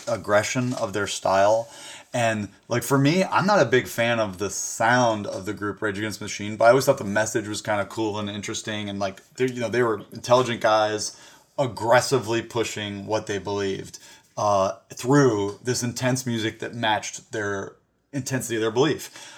aggression 0.09 0.73
of 0.75 0.93
their 0.93 1.07
style. 1.07 1.69
And 2.15 2.49
like 2.69 2.83
for 2.83 2.99
me, 2.99 3.23
I'm 3.25 3.47
not 3.47 3.61
a 3.61 3.67
big 3.67 3.87
fan 3.87 4.19
of 4.19 4.39
the 4.39 4.51
sound 4.51 5.27
of 5.27 5.45
the 5.47 5.53
group 5.53 5.83
Rage 5.83 5.99
Against 5.99 6.21
Machine, 6.21 6.57
but 6.57 6.65
I 6.65 6.69
always 6.71 6.87
thought 6.87 6.99
the 6.99 7.05
message 7.05 7.47
was 7.47 7.61
kind 7.61 7.81
of 7.81 7.89
cool 7.91 8.19
and 8.19 8.31
interesting, 8.31 8.89
and 8.89 8.99
like 8.99 9.23
they, 9.35 9.47
you 9.47 9.61
know, 9.61 9.69
they 9.69 9.83
were 9.83 10.03
intelligent 10.13 10.61
guys, 10.61 11.17
aggressively 11.59 12.41
pushing 12.43 13.07
what 13.07 13.27
they 13.27 13.39
believed. 13.39 13.99
uh, 14.39 14.73
through 14.95 15.59
this 15.65 15.83
intense 15.83 16.25
music 16.25 16.61
that 16.61 16.75
matched 16.75 17.33
their 17.33 17.75
intensity 18.13 18.57
of 18.57 18.63
their 18.63 18.71
belief. 18.71 19.38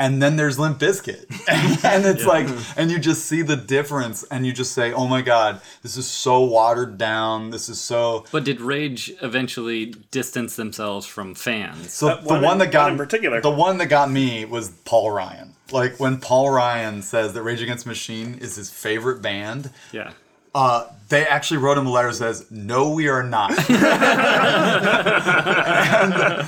And 0.00 0.22
then 0.22 0.36
there's 0.36 0.58
Limp 0.58 0.78
Bizkit. 0.78 1.26
and 1.84 2.06
it's 2.06 2.24
like, 2.24 2.48
and 2.76 2.90
you 2.90 2.98
just 2.98 3.26
see 3.26 3.42
the 3.42 3.54
difference 3.54 4.24
and 4.24 4.46
you 4.46 4.52
just 4.52 4.72
say, 4.72 4.92
oh 4.94 5.06
my 5.06 5.20
God, 5.20 5.60
this 5.82 5.98
is 5.98 6.06
so 6.06 6.40
watered 6.40 6.96
down. 6.96 7.50
This 7.50 7.68
is 7.68 7.78
so. 7.78 8.24
But 8.32 8.44
did 8.44 8.62
Rage 8.62 9.12
eventually 9.20 9.86
distance 10.10 10.56
themselves 10.56 11.04
from 11.06 11.34
fans? 11.34 11.92
So 11.92 12.06
That 12.06 12.22
the 12.22 12.28
one 12.28 12.42
one 12.42 12.52
in- 12.54 12.58
that 12.60 12.72
got 12.72 12.84
one 12.84 12.92
in 12.92 12.98
particular. 12.98 13.40
the 13.42 13.50
one 13.50 13.76
that 13.76 13.86
got 13.86 14.10
me 14.10 14.46
was 14.46 14.70
Paul 14.86 15.10
Ryan. 15.10 15.54
Like 15.70 16.00
when 16.00 16.18
Paul 16.18 16.50
Ryan 16.50 17.02
says 17.02 17.34
that 17.34 17.42
Rage 17.42 17.60
Against 17.60 17.84
the 17.84 17.90
Machine 17.90 18.38
is 18.40 18.56
his 18.56 18.70
favorite 18.70 19.20
band, 19.20 19.70
yeah. 19.92 20.12
Uh, 20.54 20.86
they 21.08 21.26
actually 21.26 21.58
wrote 21.58 21.76
him 21.76 21.86
a 21.86 21.90
letter 21.90 22.08
that 22.08 22.14
says, 22.14 22.50
"No, 22.50 22.90
we 22.90 23.08
are 23.08 23.22
not." 23.22 23.50
and 23.70 23.78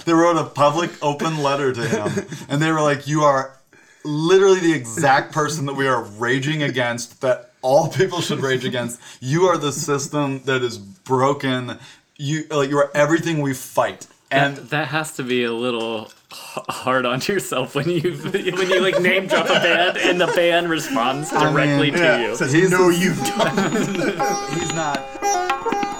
they 0.03 0.12
wrote 0.12 0.37
a 0.37 0.45
public, 0.45 0.91
open 1.03 1.43
letter 1.43 1.73
to 1.73 1.87
him, 1.87 2.27
and 2.49 2.62
they 2.62 2.71
were 2.71 2.81
like, 2.81 3.07
"You 3.07 3.23
are 3.23 3.59
literally 4.05 4.61
the 4.61 4.73
exact 4.73 5.33
person 5.33 5.67
that 5.67 5.75
we 5.75 5.87
are 5.87 6.03
raging 6.03 6.62
against. 6.62 7.21
That 7.21 7.51
all 7.61 7.88
people 7.88 8.21
should 8.21 8.41
rage 8.41 8.65
against. 8.65 9.01
You 9.21 9.47
are 9.47 9.59
the 9.59 9.73
system 9.73 10.43
that 10.45 10.62
is 10.62 10.79
broken. 10.79 11.79
You 12.17 12.45
like 12.51 12.71
you 12.71 12.79
are 12.79 12.91
everything 12.95 13.41
we 13.41 13.55
fight." 13.55 14.07
And 14.31 14.59
And 14.59 14.69
that 14.71 14.88
has 14.88 15.12
to 15.17 15.23
be 15.23 15.45
a 15.45 15.53
little 15.53 16.11
hard 16.33 17.07
on 17.07 17.21
yourself 17.21 17.75
when 17.75 17.88
you 17.88 18.14
when 18.16 18.71
you 18.71 18.81
like 18.81 19.01
name 19.01 19.27
drop 19.27 19.47
a 19.47 19.55
band 19.55 19.99
and 19.99 20.21
the 20.21 20.27
band 20.29 20.68
responds 20.68 21.33
I 21.33 21.45
mean, 21.45 21.55
directly 21.55 21.90
to 21.92 21.99
yeah. 21.99 22.29
you. 22.29 22.37
Says, 22.37 22.53
He's 22.53 22.71
no, 22.71 22.88
you 22.88 23.14
don't. 23.37 24.59
he's 24.59 24.73
not. 24.75 25.91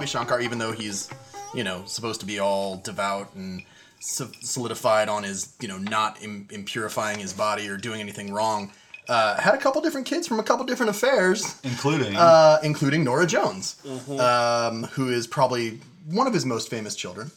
Ravi 0.00 0.08
Shankar, 0.08 0.40
even 0.40 0.56
though 0.56 0.72
he's, 0.72 1.10
you 1.52 1.62
know, 1.62 1.82
supposed 1.84 2.20
to 2.20 2.26
be 2.26 2.38
all 2.38 2.78
devout 2.78 3.34
and 3.34 3.62
so- 4.00 4.30
solidified 4.40 5.10
on 5.10 5.24
his, 5.24 5.52
you 5.60 5.68
know, 5.68 5.76
not 5.76 6.22
Im- 6.22 6.46
impurifying 6.50 7.18
his 7.18 7.34
body 7.34 7.68
or 7.68 7.76
doing 7.76 8.00
anything 8.00 8.32
wrong, 8.32 8.72
uh, 9.10 9.38
had 9.38 9.54
a 9.54 9.58
couple 9.58 9.82
different 9.82 10.06
kids 10.06 10.26
from 10.26 10.40
a 10.40 10.42
couple 10.42 10.64
different 10.64 10.88
affairs, 10.88 11.54
Including 11.64 12.16
uh, 12.16 12.60
including 12.62 13.04
Norah 13.04 13.26
Jones, 13.26 13.76
um, 14.18 14.84
who 14.84 15.10
is 15.10 15.26
probably 15.26 15.80
one 16.06 16.26
of 16.26 16.32
his 16.32 16.46
most 16.46 16.70
famous 16.70 16.94
children, 16.96 17.30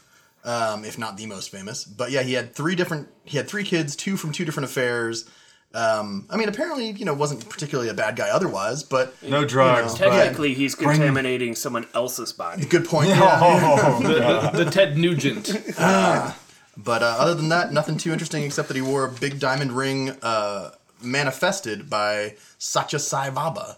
um, 0.45 0.85
if 0.85 0.97
not 0.97 1.17
the 1.17 1.25
most 1.25 1.49
famous. 1.51 1.83
But 1.83 2.11
yeah, 2.11 2.21
he 2.23 2.31
had 2.31 2.55
three 2.55 2.75
different. 2.75 3.09
He 3.25 3.35
had 3.35 3.49
three 3.49 3.65
kids, 3.65 3.97
two 3.97 4.15
from 4.15 4.31
two 4.31 4.45
different 4.45 4.69
affairs. 4.69 5.29
Um, 5.75 6.27
I 6.29 6.37
mean, 6.37 6.49
apparently, 6.49 6.91
you 6.91 7.03
know, 7.05 7.13
wasn't 7.15 7.49
particularly 7.49 7.89
a 7.89 7.93
bad 7.95 8.15
guy 8.15 8.29
otherwise, 8.29 8.83
but 8.83 9.15
no 9.23 9.43
drugs. 9.43 9.99
know, 9.99 10.07
but- 10.09 10.15
Technically, 10.17 10.53
he's 10.53 10.75
contaminating 10.75 11.55
someone 11.55 11.87
else's 11.95 12.31
body. 12.31 12.65
good 12.69 12.85
point. 12.85 13.09
Yeah. 13.09 13.39
Oh, 13.41 13.99
The, 14.53 14.63
the 14.65 14.69
Ted 14.71 14.97
Nugent. 14.97 15.51
But 16.75 17.03
uh, 17.03 17.15
other 17.19 17.35
than 17.35 17.49
that, 17.49 17.71
nothing 17.71 17.97
too 17.97 18.11
interesting 18.11 18.41
except 18.43 18.67
that 18.69 18.75
he 18.75 18.81
wore 18.81 19.05
a 19.05 19.11
big 19.11 19.39
diamond 19.39 19.73
ring 19.73 20.09
uh, 20.23 20.71
manifested 21.03 21.87
by 21.87 22.35
Satya 22.57 22.97
Sai 22.97 23.29
Baba, 23.29 23.77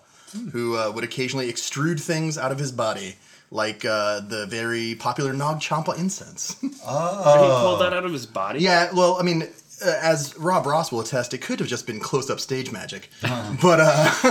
who 0.54 0.78
uh, 0.78 0.92
would 0.96 1.04
occasionally 1.04 1.52
extrude 1.52 2.00
things 2.00 2.38
out 2.38 2.54
of 2.54 2.58
his 2.58 2.72
body, 2.72 3.16
like 3.52 3.84
uh, 3.84 4.22
the 4.22 4.46
very 4.46 4.96
popular 4.96 5.34
Nag 5.34 5.60
Champa 5.60 5.92
incense. 5.98 6.56
Did 6.62 6.72
he 6.72 6.78
pull 6.80 7.76
that 7.80 7.92
out 7.94 8.06
of 8.06 8.14
his 8.14 8.26
body? 8.26 8.60
yeah, 8.62 8.90
well, 8.94 9.18
I 9.20 9.24
mean, 9.24 9.50
as 9.82 10.38
Rob 10.38 10.66
Ross 10.66 10.92
will 10.92 11.02
attest, 11.02 11.34
it 11.34 11.40
could 11.42 11.60
have 11.60 11.68
just 11.68 11.86
been 11.88 12.00
close-up 12.00 12.40
stage 12.40 12.72
magic. 12.72 13.10
But 13.62 13.80
uh, 13.80 14.12
uh, 14.24 14.30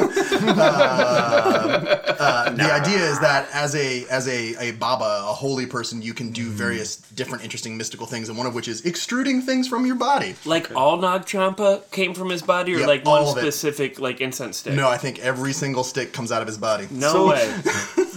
uh, 2.19 2.51
the 2.51 2.73
idea 2.73 2.99
is 2.99 3.19
that 3.21 3.49
as 3.53 3.75
a 3.75 4.07
as 4.09 4.29
a, 4.29 4.55
a 4.69 4.73
Baba, 4.73 5.25
a 5.29 5.33
holy 5.33 5.67
person, 5.67 6.03
you 6.03 6.15
can 6.15 6.31
do 6.31 6.51
various 6.51 6.97
different 6.97 7.45
interesting 7.45 7.77
mystical 7.77 8.07
things, 8.07 8.29
and 8.29 8.37
one 8.39 8.47
of 8.47 8.55
which 8.55 8.69
is 8.69 8.85
extruding 8.85 9.41
things 9.43 9.69
from 9.69 9.87
your 9.87 9.97
body. 9.97 10.35
Like 10.45 10.75
all 10.77 10.97
Nag 10.99 11.27
Champa 11.27 11.83
came 11.91 12.15
from 12.15 12.31
his 12.31 12.43
body, 12.43 12.75
or 12.75 12.79
Yep, 12.81 12.89
like 12.89 13.05
one 13.05 13.23
all 13.23 13.37
it. 13.37 13.41
specific 13.41 13.99
like 14.01 14.21
incense 14.21 14.59
stick? 14.59 14.75
No, 14.75 14.89
I 14.89 14.97
think 14.99 15.19
every 15.21 15.53
single 15.53 15.85
stick 15.85 16.13
comes 16.13 16.31
out 16.33 16.43
of 16.43 16.49
his 16.49 16.59
body. 16.59 16.87
No 16.91 17.13
So- 17.13 17.29
way. 17.31 17.55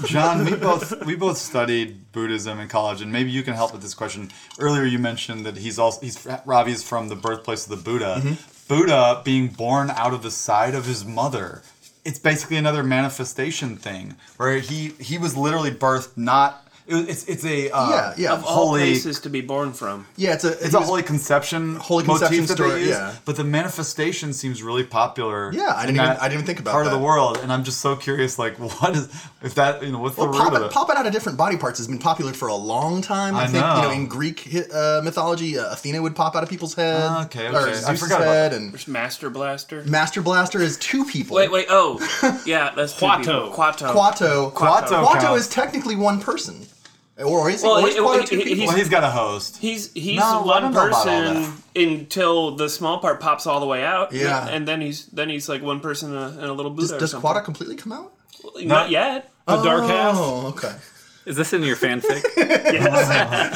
John, 0.05 0.45
we 0.45 0.55
both 0.55 1.05
we 1.05 1.15
both 1.15 1.37
studied 1.37 2.06
Buddhism 2.17 2.59
in 2.59 2.67
college, 2.67 2.99
and 2.99 3.11
maybe 3.11 3.29
you 3.29 3.43
can 3.43 3.53
help 3.53 3.71
with 3.73 3.83
this 3.83 3.93
question. 3.93 4.31
Earlier, 4.57 4.85
you 4.85 4.97
mentioned 4.97 5.45
that 5.45 5.57
he's 5.57 5.77
also 5.77 6.01
he's 6.01 6.17
Ravi's 6.45 6.81
from 6.81 7.09
the 7.09 7.15
birthplace 7.15 7.65
of 7.65 7.69
the 7.69 7.83
Buddha. 7.89 8.21
Mm-hmm. 8.23 8.33
Buddha 8.67 9.21
being 9.23 9.49
born 9.49 9.91
out 9.91 10.15
of 10.15 10.23
the 10.23 10.31
side 10.31 10.73
of 10.73 10.87
his 10.87 11.05
mother. 11.05 11.61
It's 12.03 12.17
basically 12.17 12.57
another 12.57 12.83
manifestation 12.83 13.77
thing 13.77 14.15
where 14.37 14.57
he 14.57 14.93
he 14.99 15.19
was 15.19 15.37
literally 15.37 15.69
birthed 15.69 16.17
not. 16.17 16.66
It 16.87 16.93
was, 16.95 17.07
it's 17.09 17.23
it's 17.25 17.45
a 17.45 17.69
uh, 17.71 17.89
Yeah, 17.89 18.13
yeah. 18.17 18.33
Of 18.33 18.45
all 18.45 18.67
holy 18.67 18.79
places 18.81 19.19
to 19.21 19.29
be 19.29 19.41
born 19.41 19.73
from. 19.73 20.07
Yeah, 20.15 20.33
it's 20.33 20.43
a 20.45 20.51
it's 20.53 20.73
a 20.73 20.79
was- 20.79 20.87
holy 20.87 21.03
conception 21.03 21.75
Holy 21.75 22.05
conception 22.05 22.37
motif 22.37 22.47
that 22.47 22.53
story, 22.55 22.69
they 22.71 22.79
use, 22.81 22.89
yeah. 22.89 23.15
but 23.25 23.35
the 23.35 23.43
manifestation 23.43 24.31
seems 24.33 24.63
really 24.63 24.83
popular. 24.85 25.51
Yeah, 25.53 25.73
I 25.75 25.81
in 25.81 25.87
didn't 25.95 26.05
even- 26.05 26.17
I 26.21 26.29
didn't 26.29 26.45
think 26.45 26.59
about 26.61 26.71
part 26.71 26.85
of 26.85 26.93
the 26.93 26.97
world, 26.99 27.39
and 27.43 27.51
I'm 27.51 27.63
just 27.65 27.81
so 27.81 27.95
curious. 27.97 28.39
Like, 28.39 28.57
what 28.81 28.95
is 28.95 29.09
if 29.41 29.55
that 29.55 29.83
you 29.83 29.91
know 29.91 29.99
what's 29.99 30.15
Well, 30.17 30.31
the 30.31 30.37
pop 30.37 30.53
of 30.53 30.61
it, 30.61 30.65
it? 30.67 30.71
popping 30.71 30.95
out 30.95 31.05
of 31.05 31.11
different 31.11 31.37
body 31.37 31.57
parts 31.57 31.77
has 31.79 31.87
been 31.87 31.99
popular 31.99 32.31
for 32.33 32.47
a 32.47 32.55
long 32.55 33.01
time. 33.01 33.35
I, 33.35 33.43
I 33.43 33.47
think 33.47 33.55
you 33.55 33.61
know 33.61 33.81
know. 33.81 33.91
in 33.91 34.07
Greek 34.07 34.47
uh, 34.73 35.01
mythology, 35.03 35.59
uh, 35.59 35.73
Athena 35.73 36.01
would 36.01 36.15
pop 36.15 36.35
out 36.37 36.43
of 36.43 36.49
people's 36.49 36.73
head. 36.75 37.01
Ah, 37.03 37.25
okay, 37.25 37.47
Or 37.47 37.67
okay. 37.67 37.81
I 37.85 37.95
forgot 37.97 38.21
about 38.21 38.33
head 38.33 38.51
that. 38.53 38.57
and 38.57 38.71
There's 38.71 38.87
Master 38.87 39.29
Blaster. 39.29 39.83
Master 39.83 40.21
Blaster 40.21 40.59
is 40.61 40.77
two 40.77 41.03
people. 41.03 41.35
Wait, 41.35 41.51
wait. 41.51 41.65
Oh, 41.69 41.99
yeah, 42.45 42.71
that's 42.75 42.93
two 42.97 43.05
Kuato. 43.05 43.17
people. 43.19 43.51
Kuato. 43.51 43.91
Kuato. 43.93 44.53
Kuato 44.53 45.05
Kuato 45.05 45.37
is 45.37 45.49
technically 45.49 45.95
one 45.97 46.21
person. 46.21 46.65
Or 47.25 47.49
is, 47.49 47.63
Well, 47.63 47.83
or 47.83 47.87
is 47.87 47.95
he- 47.95 47.99
Kuato 48.01 48.19
he- 48.21 48.25
two 48.27 48.35
he- 48.37 48.43
people? 48.43 48.57
he's- 48.57 48.67
Well, 48.67 48.77
he's 48.77 48.89
got 48.89 49.03
a 49.03 49.09
host. 49.09 49.57
He's 49.57 49.91
he's 49.93 50.19
No, 50.19 50.41
one 50.43 50.61
don't 50.61 50.73
know 50.73 50.81
about 50.81 50.93
all 50.93 51.03
person 51.03 51.53
until 51.75 52.55
the 52.55 52.69
small 52.69 52.99
part 52.99 53.19
pops 53.19 53.47
all 53.47 53.59
the 53.59 53.65
way 53.65 53.83
out. 53.83 54.13
Yeah. 54.13 54.47
and 54.47 54.67
then 54.67 54.81
he's 54.81 55.07
then 55.07 55.29
he's 55.29 55.49
like 55.49 55.63
one 55.63 55.79
person 55.79 56.11
in 56.11 56.17
a, 56.17 56.27
in 56.29 56.43
a 56.45 56.53
little 56.53 56.71
Buddha. 56.71 56.87
does, 56.87 56.91
or 56.93 56.99
does 56.99 57.11
something. 57.11 57.29
Kuato 57.29 57.43
completely 57.43 57.75
come 57.75 57.91
out? 57.91 58.13
Not 58.61 58.91
yet. 58.91 59.31
The 59.47 59.61
Dark 59.63 59.83
oh, 59.83 59.87
Half. 59.87 60.15
Oh, 60.17 60.47
okay. 60.49 60.73
Is 61.27 61.35
this 61.35 61.51
in 61.53 61.61
your 61.63 61.75
fanfic? 61.75 62.23
Yes. 62.67 63.09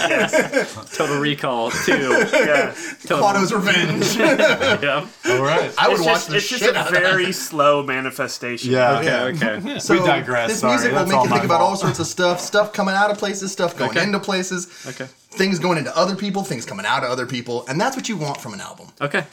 yes. 0.09 0.95
Total 0.97 1.19
Recall 1.19 1.69
2. 1.71 1.91
Yeah. 1.91 2.73
Total, 3.05 3.17
Kuato's 3.19 3.53
revenge. 3.53 4.15
yeah. 4.83 5.07
All 5.29 5.41
right. 5.43 5.73
I 5.77 5.87
would 5.89 5.97
It's 5.97 6.05
watch 6.05 6.13
just, 6.15 6.29
the 6.29 6.35
it's 6.37 6.49
just 6.49 6.63
a 6.63 6.75
out 6.77 6.87
of 6.87 6.93
that. 6.93 7.01
very 7.01 7.31
slow 7.31 7.83
manifestation. 7.83 8.71
Yeah. 8.71 8.99
Okay, 8.99 9.45
okay. 9.59 9.79
So 9.79 9.93
We 9.99 10.05
digress, 10.05 10.49
This 10.49 10.59
sorry, 10.61 10.73
music 10.75 10.93
will 10.93 11.05
make 11.05 11.23
you 11.23 11.29
think 11.29 11.43
about 11.43 11.61
all 11.61 11.75
sorts 11.75 11.99
of 11.99 12.07
stuff. 12.07 12.39
Stuff 12.39 12.73
coming 12.73 12.95
out 12.95 13.11
of 13.11 13.17
places, 13.17 13.51
stuff 13.51 13.77
going 13.77 13.91
Okay. 13.91 14.03
into 14.03 14.19
places. 14.19 14.67
Okay. 14.87 15.05
Things 15.31 15.59
going 15.59 15.77
into 15.77 15.95
other 15.97 16.15
people, 16.15 16.43
things 16.43 16.65
coming 16.65 16.85
out 16.85 17.03
of 17.03 17.09
other 17.09 17.25
people, 17.25 17.65
and 17.67 17.79
that's 17.79 17.95
what 17.95 18.07
you 18.09 18.17
want 18.17 18.39
from 18.41 18.53
an 18.53 18.61
album. 18.61 18.87
Okay. 19.01 19.25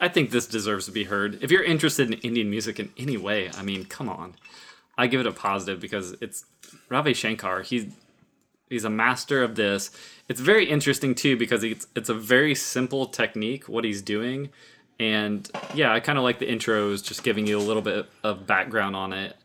I 0.00 0.08
think 0.08 0.30
this 0.30 0.46
deserves 0.46 0.86
to 0.86 0.92
be 0.92 1.04
heard. 1.04 1.42
If 1.42 1.50
you're 1.50 1.64
interested 1.64 2.08
in 2.12 2.18
Indian 2.20 2.50
music 2.50 2.78
in 2.78 2.90
any 2.98 3.16
way, 3.16 3.50
I 3.56 3.62
mean, 3.62 3.84
come 3.86 4.08
on. 4.08 4.34
I 4.98 5.06
give 5.06 5.20
it 5.20 5.26
a 5.26 5.32
positive 5.32 5.80
because 5.80 6.12
it's 6.20 6.44
Ravi 6.88 7.12
Shankar. 7.14 7.62
He's 7.62 7.86
he's 8.68 8.84
a 8.84 8.90
master 8.90 9.42
of 9.42 9.54
this. 9.54 9.90
It's 10.28 10.40
very 10.40 10.68
interesting 10.68 11.14
too 11.14 11.36
because 11.36 11.62
it's 11.64 11.86
it's 11.94 12.08
a 12.08 12.14
very 12.14 12.54
simple 12.54 13.06
technique 13.06 13.68
what 13.68 13.84
he's 13.84 14.02
doing. 14.02 14.50
And 14.98 15.50
yeah, 15.74 15.92
I 15.92 16.00
kind 16.00 16.16
of 16.16 16.24
like 16.24 16.38
the 16.38 16.46
intros 16.46 17.04
just 17.04 17.22
giving 17.22 17.46
you 17.46 17.58
a 17.58 17.60
little 17.60 17.82
bit 17.82 18.06
of 18.24 18.46
background 18.46 18.96
on 18.96 19.12
it. 19.12 19.36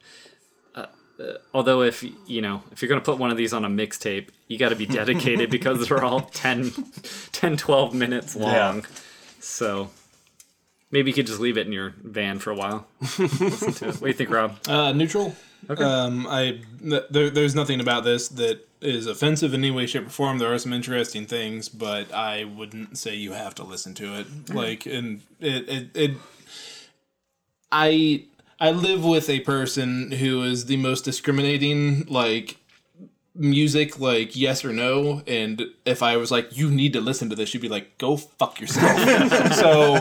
Uh, 0.74 0.86
uh, 1.20 1.34
although 1.54 1.82
if 1.82 2.04
you 2.28 2.42
know 2.42 2.64
if 2.72 2.82
you're 2.82 2.90
going 2.90 3.02
to 3.02 3.06
put 3.06 3.18
one 3.20 3.30
of 3.32 3.38
these 3.38 3.52
on 3.52 3.66
a 3.66 3.70
mixtape 3.70 4.30
you 4.48 4.58
got 4.58 4.70
to 4.70 4.76
be 4.76 4.86
dedicated 4.86 5.50
because 5.50 5.88
they're 5.88 6.04
all 6.04 6.22
10, 6.34 6.72
10 7.34 7.58
12 7.58 7.94
minutes 7.94 8.36
long 8.36 8.54
Yeah. 8.80 8.82
so 9.40 9.90
Maybe 10.92 11.10
you 11.10 11.14
could 11.14 11.28
just 11.28 11.40
leave 11.40 11.58
it 11.58 11.66
in 11.68 11.74
your 11.74 11.94
van 12.04 12.40
for 12.40 12.52
a 12.52 12.56
while. 12.56 12.88
Listen 13.20 13.74
to 13.74 13.90
it. 13.90 13.96
What 13.96 14.02
do 14.02 14.08
you 14.08 14.14
think, 14.14 14.30
Rob? 14.30 14.58
Uh, 14.68 14.92
neutral. 14.92 15.36
Okay. 15.70 15.84
Um, 15.84 16.28
I 16.28 16.62
th- 16.82 17.06
there, 17.10 17.30
there's 17.30 17.56
nothing 17.56 17.80
about 17.80 18.04
this 18.04 18.28
that 18.30 18.68
is 18.82 19.06
offensive 19.08 19.54
in 19.54 19.62
any 19.62 19.72
way, 19.72 19.86
shape, 19.86 20.08
or 20.08 20.10
form. 20.10 20.40
There 20.40 20.52
are 20.52 20.58
some 20.58 20.74
interesting 20.74 21.26
things, 21.26 21.70
but 21.70 22.12
I 22.12 22.44
wouldn't 22.44 22.98
say 22.98 23.16
you 23.16 23.34
have 23.34 23.56
to 23.56 23.64
listen 23.64 23.94
to 23.96 24.20
it. 24.20 24.54
Like, 24.54 24.86
and 24.86 25.22
it, 25.40 25.70
it, 25.70 25.90
it 25.94 26.12
I 27.72 28.26
I 28.60 28.72
live 28.72 29.06
with 29.06 29.30
a 29.30 29.40
person 29.42 30.12
who 30.12 30.44
is 30.44 30.66
the 30.66 30.78
most 30.78 31.06
discriminating 31.06 32.06
like 32.08 32.58
music 33.34 33.98
like 33.98 34.36
yes 34.36 34.66
or 34.66 34.74
no 34.74 35.22
and 35.26 35.64
if 35.86 36.04
i 36.04 36.18
was 36.18 36.32
like 36.32 36.56
you 36.58 36.70
need 36.70 36.92
to 36.92 37.00
listen 37.00 37.30
to 37.30 37.36
this 37.36 37.48
she'd 37.48 37.62
be 37.62 37.70
like 37.70 37.98
go 37.98 38.18
fuck 38.18 38.60
yourself 38.60 39.54
so 39.54 39.96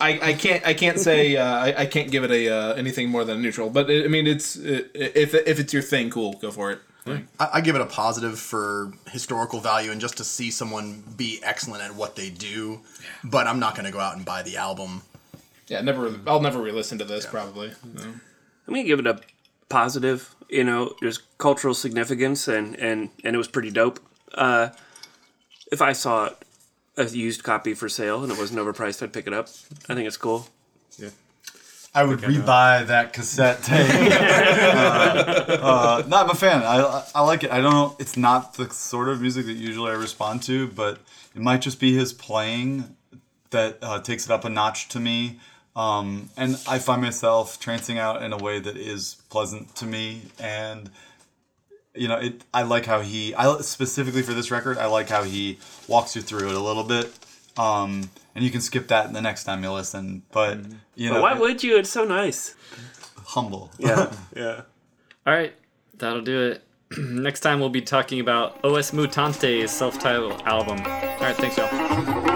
I, 0.00 0.18
I 0.22 0.32
can't 0.34 0.66
i 0.66 0.74
can't 0.74 0.98
say 1.00 1.36
uh, 1.36 1.44
I, 1.46 1.82
I 1.82 1.86
can't 1.86 2.10
give 2.10 2.24
it 2.24 2.30
a 2.30 2.50
uh, 2.50 2.74
anything 2.74 3.08
more 3.08 3.24
than 3.24 3.38
a 3.38 3.40
neutral 3.40 3.70
but 3.70 3.90
i 3.90 4.06
mean 4.06 4.26
it's 4.26 4.56
it, 4.56 4.90
if, 4.94 5.32
if 5.32 5.58
it's 5.58 5.72
your 5.72 5.82
thing 5.82 6.10
cool 6.10 6.34
go 6.34 6.50
for 6.50 6.72
it 6.72 6.80
Like, 7.06 7.24
I, 7.40 7.48
I 7.54 7.60
give 7.62 7.74
it 7.74 7.80
a 7.80 7.86
positive 7.86 8.38
for 8.38 8.92
historical 9.10 9.60
value 9.60 9.90
and 9.90 9.98
just 10.00 10.18
to 10.18 10.24
see 10.24 10.50
someone 10.50 11.02
be 11.16 11.40
excellent 11.42 11.82
at 11.82 11.94
what 11.94 12.16
they 12.16 12.30
do. 12.30 12.80
But 13.22 13.46
I'm 13.46 13.60
not 13.60 13.74
going 13.74 13.84
to 13.84 13.92
go 13.92 14.00
out 14.00 14.16
and 14.16 14.24
buy 14.24 14.42
the 14.42 14.56
album. 14.56 15.02
yeah 15.68 15.80
never 15.82 16.14
i'll 16.26 16.40
never 16.40 16.60
re-listen 16.60 16.98
to 16.98 17.04
this 17.04 17.24
probably 17.26 17.72
No. 17.94 18.02
I'm 18.04 18.72
gonna 18.74 18.84
give 18.84 18.98
it 19.00 19.06
a 19.06 19.20
positive. 19.68 20.33
You 20.54 20.64
know, 20.64 20.94
there's 21.00 21.18
cultural 21.38 21.74
significance, 21.74 22.48
and 22.48 22.76
and 22.76 23.10
and 23.24 23.34
it 23.34 23.38
was 23.38 23.48
pretty 23.48 23.70
dope. 23.70 23.98
Uh, 24.32 24.68
if 25.72 25.82
I 25.82 25.92
saw 25.92 26.30
a 26.96 27.04
used 27.04 27.42
copy 27.42 27.74
for 27.74 27.88
sale 27.88 28.22
and 28.22 28.30
it 28.32 28.38
wasn't 28.38 28.60
overpriced, 28.60 29.02
I'd 29.02 29.12
pick 29.12 29.26
it 29.26 29.32
up. 29.32 29.48
I 29.88 29.94
think 29.94 30.06
it's 30.06 30.16
cool. 30.16 30.48
Yeah. 30.98 31.10
I 31.96 32.02
would 32.02 32.20
rebuy 32.20 32.86
that 32.86 33.12
cassette 33.12 33.62
tape. 33.62 33.88
uh, 33.90 35.58
uh, 35.62 36.02
no, 36.08 36.16
I'm 36.16 36.30
a 36.30 36.34
fan. 36.34 36.62
I, 36.62 37.04
I 37.14 37.22
like 37.22 37.44
it. 37.44 37.52
I 37.52 37.60
don't 37.60 37.72
know. 37.72 37.96
It's 38.00 38.16
not 38.16 38.54
the 38.54 38.68
sort 38.70 39.08
of 39.08 39.20
music 39.20 39.46
that 39.46 39.52
usually 39.52 39.92
I 39.92 39.94
respond 39.94 40.42
to, 40.44 40.66
but 40.68 40.98
it 41.34 41.40
might 41.40 41.60
just 41.60 41.78
be 41.78 41.94
his 41.94 42.12
playing 42.12 42.96
that 43.50 43.78
uh, 43.80 44.00
takes 44.00 44.24
it 44.24 44.30
up 44.32 44.44
a 44.44 44.48
notch 44.48 44.88
to 44.90 45.00
me. 45.00 45.38
Um, 45.76 46.30
and 46.36 46.56
I 46.68 46.78
find 46.78 47.02
myself 47.02 47.58
trancing 47.60 47.98
out 47.98 48.22
in 48.22 48.32
a 48.32 48.36
way 48.38 48.60
that 48.60 48.76
is 48.76 49.16
pleasant 49.30 49.74
to 49.76 49.86
me. 49.86 50.22
And 50.38 50.90
you 51.94 52.08
know, 52.08 52.16
it. 52.18 52.42
I 52.52 52.62
like 52.62 52.86
how 52.86 53.00
he. 53.00 53.34
I 53.34 53.58
specifically 53.60 54.22
for 54.22 54.34
this 54.34 54.50
record, 54.50 54.78
I 54.78 54.86
like 54.86 55.08
how 55.08 55.22
he 55.24 55.58
walks 55.88 56.14
you 56.16 56.22
through 56.22 56.48
it 56.50 56.54
a 56.54 56.60
little 56.60 56.84
bit. 56.84 57.12
Um, 57.56 58.10
and 58.34 58.44
you 58.44 58.50
can 58.50 58.60
skip 58.60 58.88
that 58.88 59.12
the 59.12 59.22
next 59.22 59.44
time 59.44 59.62
you 59.62 59.70
listen. 59.72 60.22
But 60.32 60.58
you 60.96 61.08
know, 61.08 61.14
But 61.16 61.22
why 61.22 61.32
it- 61.34 61.40
would 61.40 61.62
you? 61.64 61.76
It's 61.78 61.90
so 61.90 62.04
nice. 62.04 62.54
humble. 63.26 63.70
Yeah, 63.78 64.12
yeah. 64.36 64.62
All 65.26 65.32
right, 65.34 65.54
that'll 65.96 66.20
do 66.22 66.40
it. 66.50 66.62
Next 66.98 67.40
time 67.40 67.58
we'll 67.60 67.70
be 67.70 67.80
talking 67.80 68.20
about 68.20 68.62
Os 68.64 68.90
Mutantes' 68.90 69.68
self-titled 69.70 70.42
album. 70.44 70.78
All 70.84 71.20
right, 71.20 71.34
thanks, 71.36 71.56
y'all. 71.56 72.33